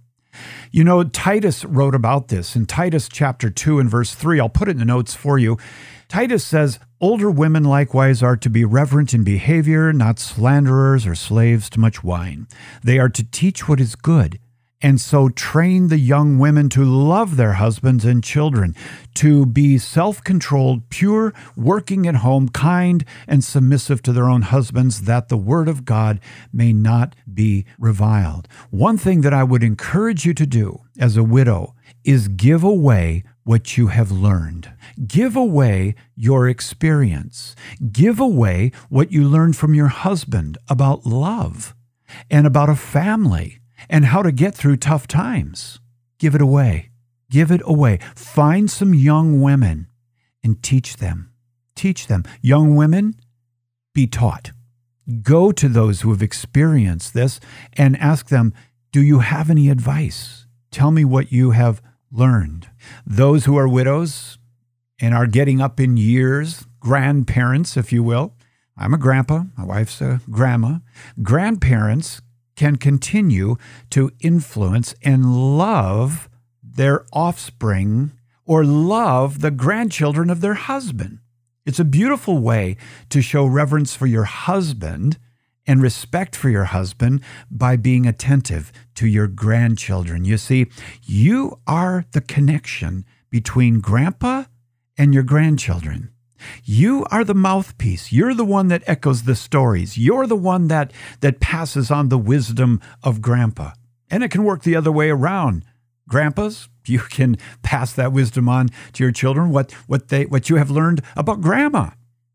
You 0.70 0.84
know, 0.84 1.04
Titus 1.04 1.64
wrote 1.64 1.94
about 1.94 2.28
this 2.28 2.56
in 2.56 2.66
Titus 2.66 3.08
chapter 3.08 3.50
2 3.50 3.78
and 3.78 3.90
verse 3.90 4.14
3. 4.14 4.40
I'll 4.40 4.48
put 4.48 4.68
it 4.68 4.72
in 4.72 4.78
the 4.78 4.84
notes 4.84 5.14
for 5.14 5.38
you. 5.38 5.58
Titus 6.08 6.44
says, 6.44 6.78
Older 7.00 7.30
women 7.30 7.64
likewise 7.64 8.22
are 8.22 8.36
to 8.36 8.48
be 8.48 8.64
reverent 8.64 9.12
in 9.12 9.24
behavior, 9.24 9.92
not 9.92 10.18
slanderers 10.18 11.06
or 11.06 11.14
slaves 11.14 11.68
to 11.70 11.80
much 11.80 12.04
wine. 12.04 12.46
They 12.82 12.98
are 12.98 13.08
to 13.10 13.24
teach 13.24 13.68
what 13.68 13.80
is 13.80 13.96
good 13.96 14.38
and 14.82 15.00
so 15.00 15.28
train 15.28 15.88
the 15.88 15.98
young 15.98 16.38
women 16.38 16.68
to 16.70 16.84
love 16.84 17.36
their 17.36 17.54
husbands 17.54 18.04
and 18.04 18.22
children, 18.22 18.74
to 19.14 19.46
be 19.46 19.78
self 19.78 20.22
controlled, 20.24 20.88
pure, 20.90 21.32
working 21.56 22.06
at 22.06 22.16
home, 22.16 22.48
kind, 22.48 23.04
and 23.28 23.44
submissive 23.44 24.02
to 24.02 24.12
their 24.12 24.28
own 24.28 24.42
husbands, 24.42 25.02
that 25.02 25.28
the 25.28 25.36
word 25.36 25.68
of 25.68 25.84
God 25.84 26.20
may 26.52 26.72
not 26.72 27.14
be 27.32 27.64
reviled. 27.78 28.48
One 28.70 28.98
thing 28.98 29.20
that 29.20 29.32
I 29.32 29.44
would 29.44 29.62
encourage 29.62 30.26
you 30.26 30.34
to 30.34 30.46
do 30.46 30.80
as 30.98 31.16
a 31.16 31.22
widow 31.22 31.74
is 32.04 32.28
give 32.28 32.64
away 32.64 33.22
what 33.44 33.76
you 33.76 33.88
have 33.88 34.10
learned. 34.10 34.72
Give 35.06 35.36
away 35.36 35.94
your 36.14 36.48
experience. 36.48 37.54
Give 37.90 38.20
away 38.20 38.72
what 38.88 39.12
you 39.12 39.28
learned 39.28 39.56
from 39.56 39.74
your 39.74 39.88
husband 39.88 40.58
about 40.68 41.06
love 41.06 41.74
and 42.30 42.46
about 42.46 42.68
a 42.68 42.76
family 42.76 43.61
and 43.88 44.06
how 44.06 44.22
to 44.22 44.32
get 44.32 44.54
through 44.54 44.76
tough 44.76 45.06
times. 45.06 45.80
Give 46.18 46.34
it 46.34 46.42
away. 46.42 46.90
Give 47.30 47.50
it 47.50 47.62
away. 47.64 47.98
Find 48.14 48.70
some 48.70 48.94
young 48.94 49.40
women 49.40 49.88
and 50.44 50.62
teach 50.62 50.98
them. 50.98 51.32
Teach 51.74 52.06
them. 52.06 52.24
Young 52.40 52.76
women, 52.76 53.14
be 53.94 54.06
taught. 54.06 54.52
Go 55.22 55.50
to 55.52 55.68
those 55.68 56.02
who 56.02 56.10
have 56.10 56.22
experienced 56.22 57.14
this 57.14 57.40
and 57.72 57.96
ask 57.96 58.28
them, 58.28 58.52
Do 58.92 59.02
you 59.02 59.20
have 59.20 59.50
any 59.50 59.68
advice? 59.68 60.46
Tell 60.70 60.90
me 60.90 61.04
what 61.04 61.32
you 61.32 61.50
have 61.50 61.82
learned. 62.10 62.68
Those 63.06 63.46
who 63.46 63.56
are 63.56 63.68
widows 63.68 64.38
and 65.00 65.14
are 65.14 65.26
getting 65.26 65.60
up 65.60 65.80
in 65.80 65.96
years, 65.96 66.66
grandparents, 66.80 67.76
if 67.76 67.92
you 67.92 68.02
will. 68.02 68.34
I'm 68.76 68.94
a 68.94 68.98
grandpa, 68.98 69.44
my 69.56 69.64
wife's 69.64 70.00
a 70.00 70.20
grandma. 70.30 70.78
Grandparents 71.22 72.20
can 72.56 72.76
continue 72.76 73.56
to 73.90 74.10
influence 74.20 74.94
and 75.02 75.58
love 75.58 76.28
their 76.62 77.04
offspring 77.12 78.12
or 78.44 78.64
love 78.64 79.40
the 79.40 79.50
grandchildren 79.50 80.30
of 80.30 80.40
their 80.40 80.54
husband. 80.54 81.18
It's 81.64 81.80
a 81.80 81.84
beautiful 81.84 82.38
way 82.38 82.76
to 83.10 83.22
show 83.22 83.46
reverence 83.46 83.94
for 83.94 84.06
your 84.06 84.24
husband 84.24 85.18
and 85.66 85.80
respect 85.80 86.34
for 86.34 86.50
your 86.50 86.64
husband 86.64 87.22
by 87.50 87.76
being 87.76 88.06
attentive 88.06 88.72
to 88.96 89.06
your 89.06 89.28
grandchildren. 89.28 90.24
You 90.24 90.38
see, 90.38 90.66
you 91.02 91.60
are 91.66 92.04
the 92.12 92.20
connection 92.20 93.04
between 93.30 93.80
grandpa 93.80 94.44
and 94.98 95.14
your 95.14 95.22
grandchildren. 95.22 96.11
You 96.64 97.06
are 97.10 97.24
the 97.24 97.34
mouthpiece. 97.34 98.12
You're 98.12 98.34
the 98.34 98.44
one 98.44 98.68
that 98.68 98.82
echoes 98.86 99.22
the 99.22 99.36
stories. 99.36 99.98
You're 99.98 100.26
the 100.26 100.36
one 100.36 100.68
that, 100.68 100.92
that 101.20 101.40
passes 101.40 101.90
on 101.90 102.08
the 102.08 102.18
wisdom 102.18 102.80
of 103.02 103.20
grandpa. 103.20 103.72
And 104.10 104.22
it 104.22 104.30
can 104.30 104.44
work 104.44 104.62
the 104.62 104.76
other 104.76 104.92
way 104.92 105.10
around. 105.10 105.64
Grandpas, 106.08 106.68
you 106.86 106.98
can 107.10 107.36
pass 107.62 107.92
that 107.92 108.12
wisdom 108.12 108.48
on 108.48 108.68
to 108.94 109.04
your 109.04 109.12
children, 109.12 109.50
what, 109.50 109.72
what, 109.86 110.08
they, 110.08 110.26
what 110.26 110.50
you 110.50 110.56
have 110.56 110.70
learned 110.70 111.02
about 111.16 111.40
grandma. 111.40 111.90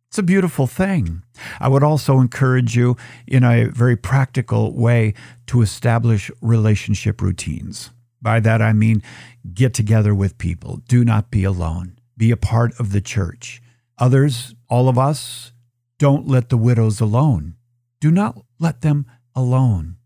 It's 0.10 0.18
a 0.18 0.24
beautiful 0.24 0.68
thing. 0.68 1.24
I 1.60 1.68
would 1.68 1.84
also 1.84 2.20
encourage 2.20 2.76
you 2.76 2.96
in 3.28 3.44
a 3.44 3.66
very 3.66 3.98
practical 3.98 4.74
way 4.74 5.14
to 5.48 5.62
establish 5.62 6.32
relationship 6.42 7.22
routines. 7.22 7.92
By 8.22 8.40
that 8.40 8.62
I 8.62 8.74
mean 8.74 9.04
get 9.54 9.74
together 9.74 10.16
with 10.16 10.38
people. 10.38 10.78
Do 10.88 11.04
not 11.04 11.30
be 11.30 11.44
alone. 11.44 12.00
Be 12.16 12.32
a 12.32 12.38
part 12.38 12.74
of 12.80 12.92
the 12.94 13.02
church. 13.02 13.62
Others, 14.00 14.56
all 14.70 14.90
of 14.90 14.98
us, 14.98 15.52
don't 15.98 16.28
let 16.28 16.50
the 16.50 16.58
widows 16.58 17.00
alone. 17.02 17.56
Do 18.00 18.12
not 18.12 18.38
let 18.60 18.82
them 18.82 19.06
alone. 19.36 19.98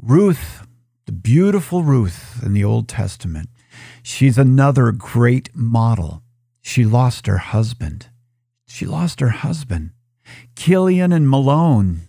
Ruth, 0.00 0.66
the 1.06 1.12
beautiful 1.12 1.82
Ruth 1.82 2.40
in 2.44 2.52
the 2.52 2.64
Old 2.64 2.88
Testament, 2.88 3.48
she's 4.02 4.38
another 4.38 4.92
great 4.92 5.50
model. 5.54 6.22
She 6.62 6.84
lost 6.84 7.26
her 7.26 7.38
husband. 7.38 8.08
She 8.66 8.86
lost 8.86 9.20
her 9.20 9.30
husband. 9.30 9.90
Chilion 10.56 11.12
and 11.12 11.26
Mahlon 11.26 12.08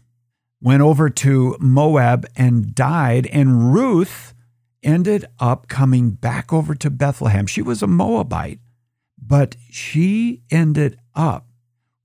went 0.61 0.81
over 0.81 1.09
to 1.09 1.57
Moab 1.59 2.25
and 2.35 2.73
died, 2.73 3.27
and 3.27 3.73
Ruth 3.73 4.33
ended 4.83 5.25
up 5.39 5.67
coming 5.67 6.11
back 6.11 6.53
over 6.53 6.75
to 6.75 6.89
Bethlehem. 6.89 7.47
She 7.47 7.61
was 7.61 7.81
a 7.81 7.87
Moabite. 7.87 8.59
But 9.17 9.55
she 9.71 10.43
ended 10.51 10.99
up 11.15 11.47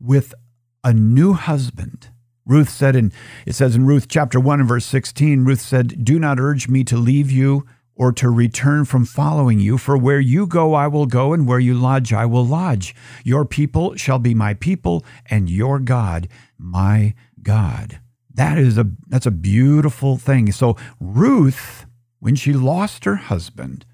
with 0.01 0.35
a 0.83 0.93
new 0.93 1.35
husband. 1.35 2.09
Ruth 2.47 2.71
said, 2.71 2.97
and 2.97 3.13
it 3.47 3.55
says 3.55 3.77
in 3.77 3.87
Ruth 3.87 4.09
chapter 4.09 4.41
1 4.41 4.61
and 4.61 4.69
verse 4.69 4.87
16, 4.87 5.45
Ruth 5.45 5.61
said, 5.61 6.05
Do 6.05 6.19
not 6.19 6.41
urge 6.41 6.69
me 6.69 6.85
to 6.85 6.97
leave 6.97 7.31
you 7.31 7.67
or 7.95 8.13
to 8.13 8.31
return 8.31 8.87
from 8.87 9.05
following 9.05 9.61
you, 9.61 9.77
for 9.77 9.95
where 9.95 10.21
you 10.21 10.47
go 10.47 10.73
I 10.73 10.87
will 10.87 11.05
go, 11.05 11.35
and 11.35 11.47
where 11.47 11.59
you 11.59 11.75
lodge 11.75 12.15
I 12.15 12.25
will 12.25 12.47
lodge. 12.47 12.95
Your 13.25 13.45
people 13.45 13.95
shall 13.95 14.19
be 14.19 14.35
my 14.35 14.55
people, 14.55 15.05
and 15.27 15.51
your 15.51 15.79
God 15.79 16.27
my 16.57 17.15
God. 17.43 18.01
That 18.33 18.57
is 18.57 18.79
a 18.79 18.87
that's 19.09 19.27
a 19.27 19.31
beautiful 19.31 20.17
thing. 20.17 20.51
So 20.51 20.77
Ruth, 20.99 21.85
when 22.21 22.37
she 22.37 22.55
lost 22.55 23.05
her 23.05 23.17
husband, 23.17 23.85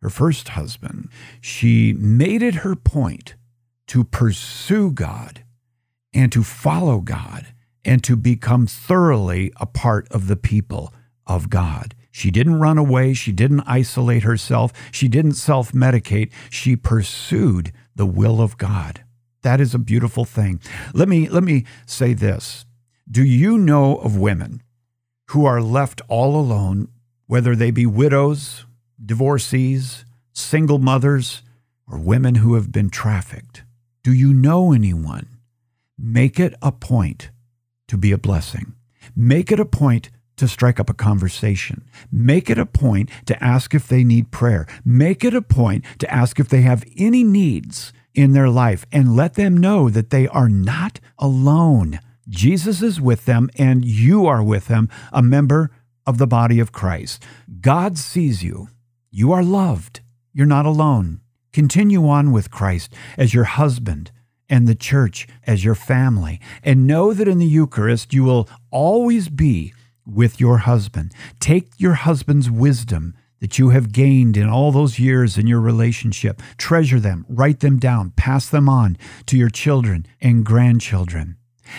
her 0.00 0.10
first 0.10 0.50
husband, 0.50 1.08
she 1.40 1.92
made 1.92 2.42
it 2.42 2.56
her 2.56 2.74
point 2.74 3.36
to 3.88 4.04
pursue 4.04 4.90
God 4.90 5.44
and 6.14 6.30
to 6.32 6.42
follow 6.42 7.00
God 7.00 7.46
and 7.84 8.02
to 8.04 8.16
become 8.16 8.66
thoroughly 8.66 9.52
a 9.56 9.66
part 9.66 10.06
of 10.10 10.28
the 10.28 10.36
people 10.36 10.92
of 11.26 11.50
God. 11.50 11.94
She 12.10 12.30
didn't 12.30 12.60
run 12.60 12.78
away. 12.78 13.14
She 13.14 13.32
didn't 13.32 13.62
isolate 13.66 14.22
herself. 14.22 14.72
She 14.90 15.08
didn't 15.08 15.32
self 15.32 15.72
medicate. 15.72 16.30
She 16.50 16.76
pursued 16.76 17.72
the 17.96 18.06
will 18.06 18.40
of 18.40 18.58
God. 18.58 19.04
That 19.42 19.60
is 19.60 19.74
a 19.74 19.78
beautiful 19.78 20.24
thing. 20.24 20.60
Let 20.94 21.08
me, 21.08 21.28
let 21.28 21.42
me 21.42 21.64
say 21.86 22.12
this 22.12 22.66
Do 23.10 23.24
you 23.24 23.58
know 23.58 23.96
of 23.96 24.16
women 24.16 24.62
who 25.28 25.46
are 25.46 25.62
left 25.62 26.02
all 26.08 26.36
alone, 26.36 26.88
whether 27.26 27.56
they 27.56 27.70
be 27.70 27.86
widows 27.86 28.66
divorcees, 29.04 30.04
single 30.32 30.78
mothers, 30.78 31.42
or 31.90 31.98
women 31.98 32.36
who 32.36 32.54
have 32.54 32.70
been 32.70 32.88
trafficked? 32.88 33.64
Do 34.04 34.12
you 34.12 34.34
know 34.34 34.72
anyone? 34.72 35.28
Make 35.96 36.40
it 36.40 36.54
a 36.60 36.72
point 36.72 37.30
to 37.86 37.96
be 37.96 38.10
a 38.10 38.18
blessing. 38.18 38.74
Make 39.14 39.52
it 39.52 39.60
a 39.60 39.64
point 39.64 40.10
to 40.36 40.48
strike 40.48 40.80
up 40.80 40.90
a 40.90 40.94
conversation. 40.94 41.84
Make 42.10 42.50
it 42.50 42.58
a 42.58 42.66
point 42.66 43.10
to 43.26 43.44
ask 43.44 43.74
if 43.74 43.86
they 43.86 44.02
need 44.02 44.32
prayer. 44.32 44.66
Make 44.84 45.22
it 45.22 45.34
a 45.34 45.42
point 45.42 45.84
to 46.00 46.12
ask 46.12 46.40
if 46.40 46.48
they 46.48 46.62
have 46.62 46.84
any 46.98 47.22
needs 47.22 47.92
in 48.12 48.32
their 48.32 48.48
life 48.48 48.84
and 48.90 49.14
let 49.14 49.34
them 49.34 49.56
know 49.56 49.88
that 49.88 50.10
they 50.10 50.26
are 50.26 50.48
not 50.48 50.98
alone. 51.16 52.00
Jesus 52.28 52.82
is 52.82 53.00
with 53.00 53.24
them 53.24 53.50
and 53.56 53.84
you 53.84 54.26
are 54.26 54.42
with 54.42 54.66
them, 54.66 54.88
a 55.12 55.22
member 55.22 55.70
of 56.06 56.18
the 56.18 56.26
body 56.26 56.58
of 56.58 56.72
Christ. 56.72 57.22
God 57.60 57.96
sees 57.98 58.42
you. 58.42 58.66
You 59.12 59.30
are 59.30 59.44
loved. 59.44 60.00
You're 60.32 60.46
not 60.46 60.66
alone. 60.66 61.20
Continue 61.52 62.08
on 62.08 62.32
with 62.32 62.50
Christ 62.50 62.94
as 63.16 63.34
your 63.34 63.44
husband 63.44 64.10
and 64.48 64.66
the 64.66 64.74
church 64.74 65.26
as 65.46 65.64
your 65.64 65.74
family. 65.74 66.40
And 66.62 66.86
know 66.86 67.12
that 67.12 67.28
in 67.28 67.38
the 67.38 67.46
Eucharist, 67.46 68.12
you 68.12 68.24
will 68.24 68.48
always 68.70 69.28
be 69.28 69.72
with 70.06 70.40
your 70.40 70.58
husband. 70.58 71.12
Take 71.40 71.72
your 71.78 71.94
husband's 71.94 72.50
wisdom 72.50 73.14
that 73.40 73.58
you 73.58 73.70
have 73.70 73.92
gained 73.92 74.36
in 74.36 74.48
all 74.48 74.70
those 74.70 75.00
years 75.00 75.36
in 75.36 75.48
your 75.48 75.60
relationship, 75.60 76.40
treasure 76.58 77.00
them, 77.00 77.26
write 77.28 77.58
them 77.58 77.78
down, 77.78 78.10
pass 78.10 78.48
them 78.48 78.68
on 78.68 78.96
to 79.26 79.36
your 79.36 79.50
children 79.50 80.06
and 80.20 80.46
grandchildren. 80.46 81.36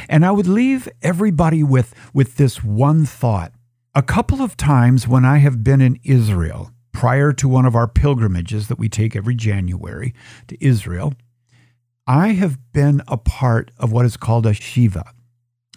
And 0.10 0.26
I 0.26 0.32
would 0.32 0.48
leave 0.48 0.90
everybody 1.02 1.64
with, 1.64 1.94
with 2.14 2.36
this 2.36 2.64
one 2.64 3.06
thought. 3.06 3.54
A 3.96 4.02
couple 4.02 4.42
of 4.42 4.58
times 4.58 5.08
when 5.08 5.24
I 5.24 5.38
have 5.38 5.64
been 5.64 5.80
in 5.80 6.00
Israel, 6.04 6.73
prior 6.94 7.34
to 7.34 7.50
one 7.50 7.66
of 7.66 7.76
our 7.76 7.88
pilgrimages 7.88 8.70
that 8.70 8.80
we 8.80 8.88
take 8.88 9.16
every 9.16 9.36
January 9.36 10.14
to 10.48 10.66
Israel, 10.66 11.14
I 12.08 12.30
have 12.30 12.72
been 12.72 13.02
a 13.08 13.18
part 13.18 13.72
of 13.78 13.92
what 13.92 14.06
is 14.06 14.16
called 14.16 14.46
a 14.46 14.54
Shiva. 14.54 15.12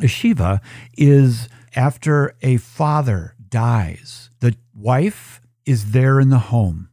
A 0.01 0.07
Shiva 0.07 0.61
is 0.97 1.49
after 1.75 2.37
a 2.43 2.59
father 2.59 3.35
dies, 3.49 4.31
the 4.41 4.57
wife 4.75 5.41
is 5.65 5.93
there 5.93 6.21
in 6.21 6.31
the 6.31 6.39
home. 6.39 6.89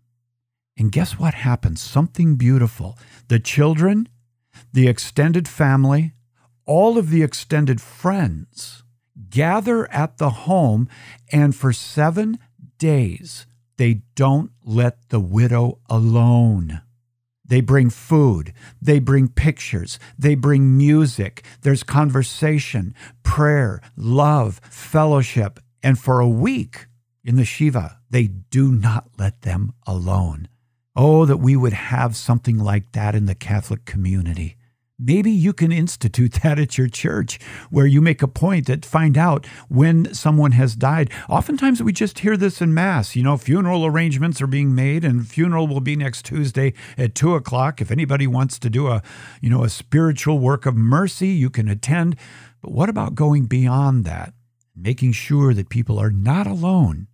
And 0.77 0.91
guess 0.91 1.19
what 1.19 1.35
happens? 1.35 1.81
Something 1.81 2.35
beautiful. 2.35 2.97
The 3.27 3.39
children, 3.39 4.09
the 4.71 4.87
extended 4.87 5.47
family, 5.47 6.13
all 6.65 6.97
of 6.97 7.09
the 7.09 7.21
extended 7.21 7.81
friends 7.81 8.83
gather 9.29 9.91
at 9.91 10.17
the 10.17 10.29
home, 10.29 10.87
and 11.31 11.55
for 11.55 11.73
seven 11.73 12.39
days, 12.77 13.45
they 13.77 14.01
don't 14.15 14.51
let 14.63 15.09
the 15.09 15.19
widow 15.19 15.79
alone. 15.89 16.81
They 17.45 17.61
bring 17.61 17.89
food, 17.89 18.53
they 18.81 18.99
bring 18.99 19.27
pictures, 19.27 19.99
they 20.17 20.35
bring 20.35 20.77
music. 20.77 21.43
There's 21.61 21.83
conversation, 21.83 22.95
prayer, 23.21 23.81
love, 23.97 24.61
fellowship. 24.69 25.59
And 25.81 25.99
for 25.99 26.19
a 26.19 26.29
week 26.29 26.87
in 27.23 27.35
the 27.35 27.45
Shiva, 27.45 27.99
they 28.09 28.27
do 28.27 28.71
not 28.71 29.09
let 29.17 29.41
them 29.41 29.73
alone. 29.85 30.47
Oh, 30.95 31.25
that 31.25 31.37
we 31.37 31.55
would 31.55 31.73
have 31.73 32.15
something 32.15 32.57
like 32.57 32.91
that 32.93 33.15
in 33.15 33.25
the 33.25 33.35
Catholic 33.35 33.83
community. 33.85 34.55
Maybe 35.05 35.31
you 35.31 35.51
can 35.51 35.73
institute 35.73 36.33
that 36.43 36.59
at 36.59 36.77
your 36.77 36.87
church 36.87 37.39
where 37.69 37.85
you 37.85 38.01
make 38.01 38.21
a 38.21 38.27
point 38.27 38.67
that 38.67 38.85
find 38.85 39.17
out 39.17 39.45
when 39.67 40.13
someone 40.13 40.53
has 40.53 40.75
died. 40.75 41.11
Oftentimes 41.27 41.83
we 41.83 41.91
just 41.91 42.19
hear 42.19 42.37
this 42.37 42.61
in 42.61 42.73
Mass. 42.73 43.15
You 43.15 43.23
know, 43.23 43.35
funeral 43.35 43.85
arrangements 43.85 44.41
are 44.41 44.47
being 44.47 44.73
made 44.73 45.03
and 45.03 45.27
funeral 45.27 45.67
will 45.67 45.81
be 45.81 45.97
next 45.97 46.23
Tuesday 46.25 46.73
at 46.97 47.15
two 47.15 47.35
o'clock. 47.35 47.81
If 47.81 47.91
anybody 47.91 48.27
wants 48.27 48.57
to 48.59 48.69
do 48.69 48.87
a, 48.87 49.03
you 49.41 49.49
know, 49.49 49.63
a 49.63 49.69
spiritual 49.69 50.39
work 50.39 50.65
of 50.65 50.75
mercy, 50.75 51.29
you 51.29 51.49
can 51.49 51.67
attend. 51.67 52.15
But 52.61 52.71
what 52.71 52.87
about 52.87 53.15
going 53.15 53.45
beyond 53.45 54.05
that? 54.05 54.33
Making 54.75 55.11
sure 55.11 55.53
that 55.53 55.69
people 55.69 55.99
are 55.99 56.11
not 56.11 56.47
alone. 56.47 57.07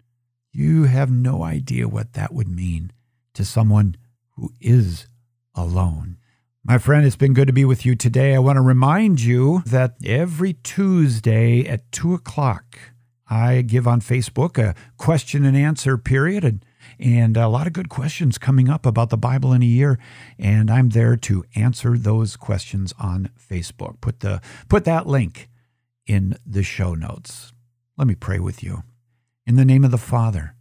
You 0.51 0.83
have 0.83 1.11
no 1.11 1.43
idea 1.43 1.87
what 1.87 2.13
that 2.13 2.33
would 2.33 2.47
mean 2.47 2.91
to 3.33 3.43
someone 3.43 3.95
who 4.35 4.53
is 4.59 5.07
alone. 5.55 6.18
My 6.69 6.77
friend, 6.77 7.03
it's 7.03 7.15
been 7.15 7.33
good 7.33 7.47
to 7.47 7.53
be 7.53 7.65
with 7.65 7.83
you 7.83 7.95
today. 7.95 8.35
I 8.35 8.37
want 8.37 8.57
to 8.57 8.61
remind 8.61 9.21
you 9.21 9.63
that 9.65 9.95
every 10.05 10.53
Tuesday 10.53 11.65
at 11.65 11.91
2 11.91 12.13
o'clock, 12.13 12.77
I 13.27 13.63
give 13.63 13.87
on 13.87 14.01
Facebook 14.01 14.59
a 14.59 14.75
question 14.95 15.45
and 15.45 15.57
answer 15.57 15.97
period 15.97 16.43
and, 16.43 16.63
and 16.99 17.35
a 17.35 17.47
lot 17.47 17.65
of 17.65 17.73
good 17.73 17.89
questions 17.89 18.37
coming 18.37 18.69
up 18.69 18.85
about 18.85 19.09
the 19.09 19.17
Bible 19.17 19.51
in 19.51 19.63
a 19.63 19.65
year. 19.65 19.97
And 20.37 20.69
I'm 20.69 20.89
there 20.89 21.15
to 21.15 21.43
answer 21.55 21.97
those 21.97 22.37
questions 22.37 22.93
on 22.99 23.31
Facebook. 23.35 23.99
Put, 23.99 24.19
the, 24.19 24.39
put 24.67 24.85
that 24.85 25.07
link 25.07 25.49
in 26.05 26.35
the 26.45 26.61
show 26.61 26.93
notes. 26.93 27.51
Let 27.97 28.07
me 28.07 28.13
pray 28.13 28.37
with 28.37 28.61
you. 28.61 28.83
In 29.47 29.55
the 29.55 29.65
name 29.65 29.83
of 29.83 29.89
the 29.89 29.97
Father, 29.97 30.53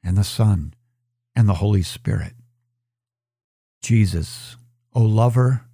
and 0.00 0.16
the 0.16 0.22
Son, 0.22 0.74
and 1.34 1.48
the 1.48 1.54
Holy 1.54 1.82
Spirit. 1.82 2.34
Jesus, 3.82 4.56
O 4.96 5.02
lover 5.02 5.66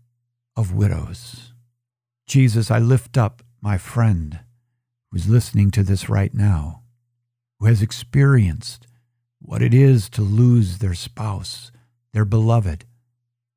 of 0.56 0.74
widows. 0.74 1.52
Jesus, 2.26 2.72
I 2.72 2.80
lift 2.80 3.16
up 3.16 3.44
my 3.60 3.78
friend 3.78 4.40
who's 5.12 5.28
listening 5.28 5.70
to 5.70 5.84
this 5.84 6.08
right 6.08 6.34
now, 6.34 6.82
who 7.60 7.66
has 7.66 7.82
experienced 7.82 8.88
what 9.38 9.62
it 9.62 9.72
is 9.72 10.10
to 10.10 10.22
lose 10.22 10.78
their 10.78 10.94
spouse, 10.94 11.70
their 12.12 12.24
beloved, 12.24 12.84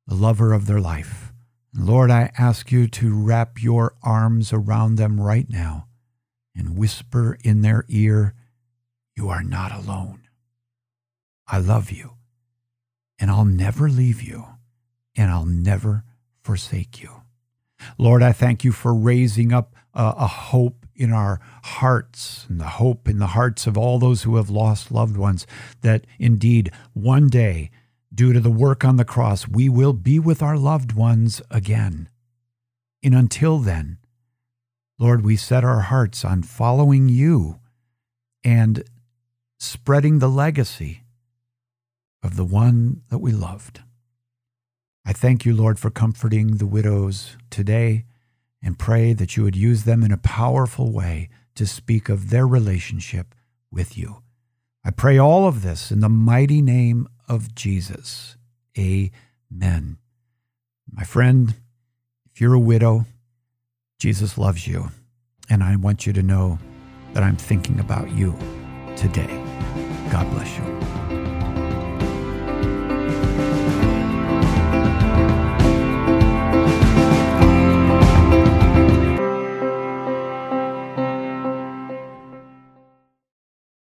the 0.06 0.14
lover 0.14 0.52
of 0.52 0.68
their 0.68 0.78
life. 0.80 1.32
Lord, 1.74 2.12
I 2.12 2.30
ask 2.38 2.70
you 2.70 2.86
to 2.86 3.12
wrap 3.12 3.60
your 3.60 3.96
arms 4.04 4.52
around 4.52 4.94
them 4.94 5.20
right 5.20 5.50
now 5.50 5.88
and 6.54 6.78
whisper 6.78 7.38
in 7.42 7.62
their 7.62 7.84
ear, 7.88 8.34
You 9.16 9.28
are 9.30 9.42
not 9.42 9.72
alone. 9.72 10.28
I 11.48 11.58
love 11.58 11.90
you, 11.90 12.12
and 13.18 13.32
I'll 13.32 13.44
never 13.44 13.88
leave 13.88 14.22
you 14.22 14.55
and 15.16 15.30
I'll 15.30 15.46
never 15.46 16.04
forsake 16.42 17.02
you. 17.02 17.22
Lord, 17.98 18.22
I 18.22 18.32
thank 18.32 18.64
you 18.64 18.72
for 18.72 18.94
raising 18.94 19.52
up 19.52 19.74
a, 19.94 20.14
a, 20.18 20.26
hope 20.26 20.86
in 20.94 21.12
our 21.12 21.40
hearts 21.62 22.46
and 22.48 22.60
the 22.60 22.64
hope 22.64 23.08
in 23.08 23.18
the 23.18 23.28
hearts 23.28 23.66
of 23.66 23.76
all 23.76 23.98
those 23.98 24.22
who 24.22 24.36
have 24.36 24.50
lost 24.50 24.90
loved 24.90 25.16
ones 25.16 25.46
that 25.82 26.06
indeed 26.18 26.70
one 26.92 27.28
day, 27.28 27.70
due 28.14 28.32
to 28.32 28.40
the 28.40 28.50
work 28.50 28.84
on 28.84 28.96
the 28.96 29.04
cross, 29.04 29.46
we 29.46 29.68
will 29.68 29.92
be 29.92 30.18
with 30.18 30.42
our 30.42 30.56
loved 30.56 30.92
ones 30.92 31.42
again. 31.50 32.08
And 33.02 33.14
until 33.14 33.58
then, 33.58 33.98
Lord, 34.98 35.24
we 35.24 35.36
set 35.36 35.64
our 35.64 35.82
hearts 35.82 36.24
on 36.24 36.42
following 36.42 37.08
you 37.08 37.60
and 38.42 38.84
spreading 39.58 40.18
the 40.18 40.28
legacy 40.28 41.02
of 42.22 42.36
the 42.36 42.44
one 42.44 43.02
that 43.10 43.18
we 43.18 43.32
loved. 43.32 43.80
I 45.08 45.12
thank 45.12 45.44
you, 45.44 45.54
Lord, 45.54 45.78
for 45.78 45.88
comforting 45.88 46.56
the 46.56 46.66
widows 46.66 47.36
today 47.48 48.04
and 48.60 48.76
pray 48.76 49.12
that 49.12 49.36
you 49.36 49.44
would 49.44 49.54
use 49.54 49.84
them 49.84 50.02
in 50.02 50.10
a 50.10 50.16
powerful 50.16 50.92
way 50.92 51.28
to 51.54 51.64
speak 51.64 52.08
of 52.08 52.30
their 52.30 52.46
relationship 52.46 53.32
with 53.70 53.96
you. 53.96 54.22
I 54.84 54.90
pray 54.90 55.16
all 55.16 55.46
of 55.46 55.62
this 55.62 55.92
in 55.92 56.00
the 56.00 56.08
mighty 56.08 56.60
name 56.60 57.06
of 57.28 57.54
Jesus. 57.54 58.36
Amen. 58.76 59.98
My 60.90 61.04
friend, 61.04 61.54
if 62.32 62.40
you're 62.40 62.54
a 62.54 62.58
widow, 62.58 63.06
Jesus 64.00 64.36
loves 64.36 64.66
you. 64.66 64.90
And 65.48 65.62
I 65.62 65.76
want 65.76 66.04
you 66.04 66.12
to 66.14 66.22
know 66.22 66.58
that 67.12 67.22
I'm 67.22 67.36
thinking 67.36 67.78
about 67.78 68.10
you 68.10 68.36
today. 68.96 69.42
God 70.10 70.28
bless 70.32 70.58
you. 70.58 70.85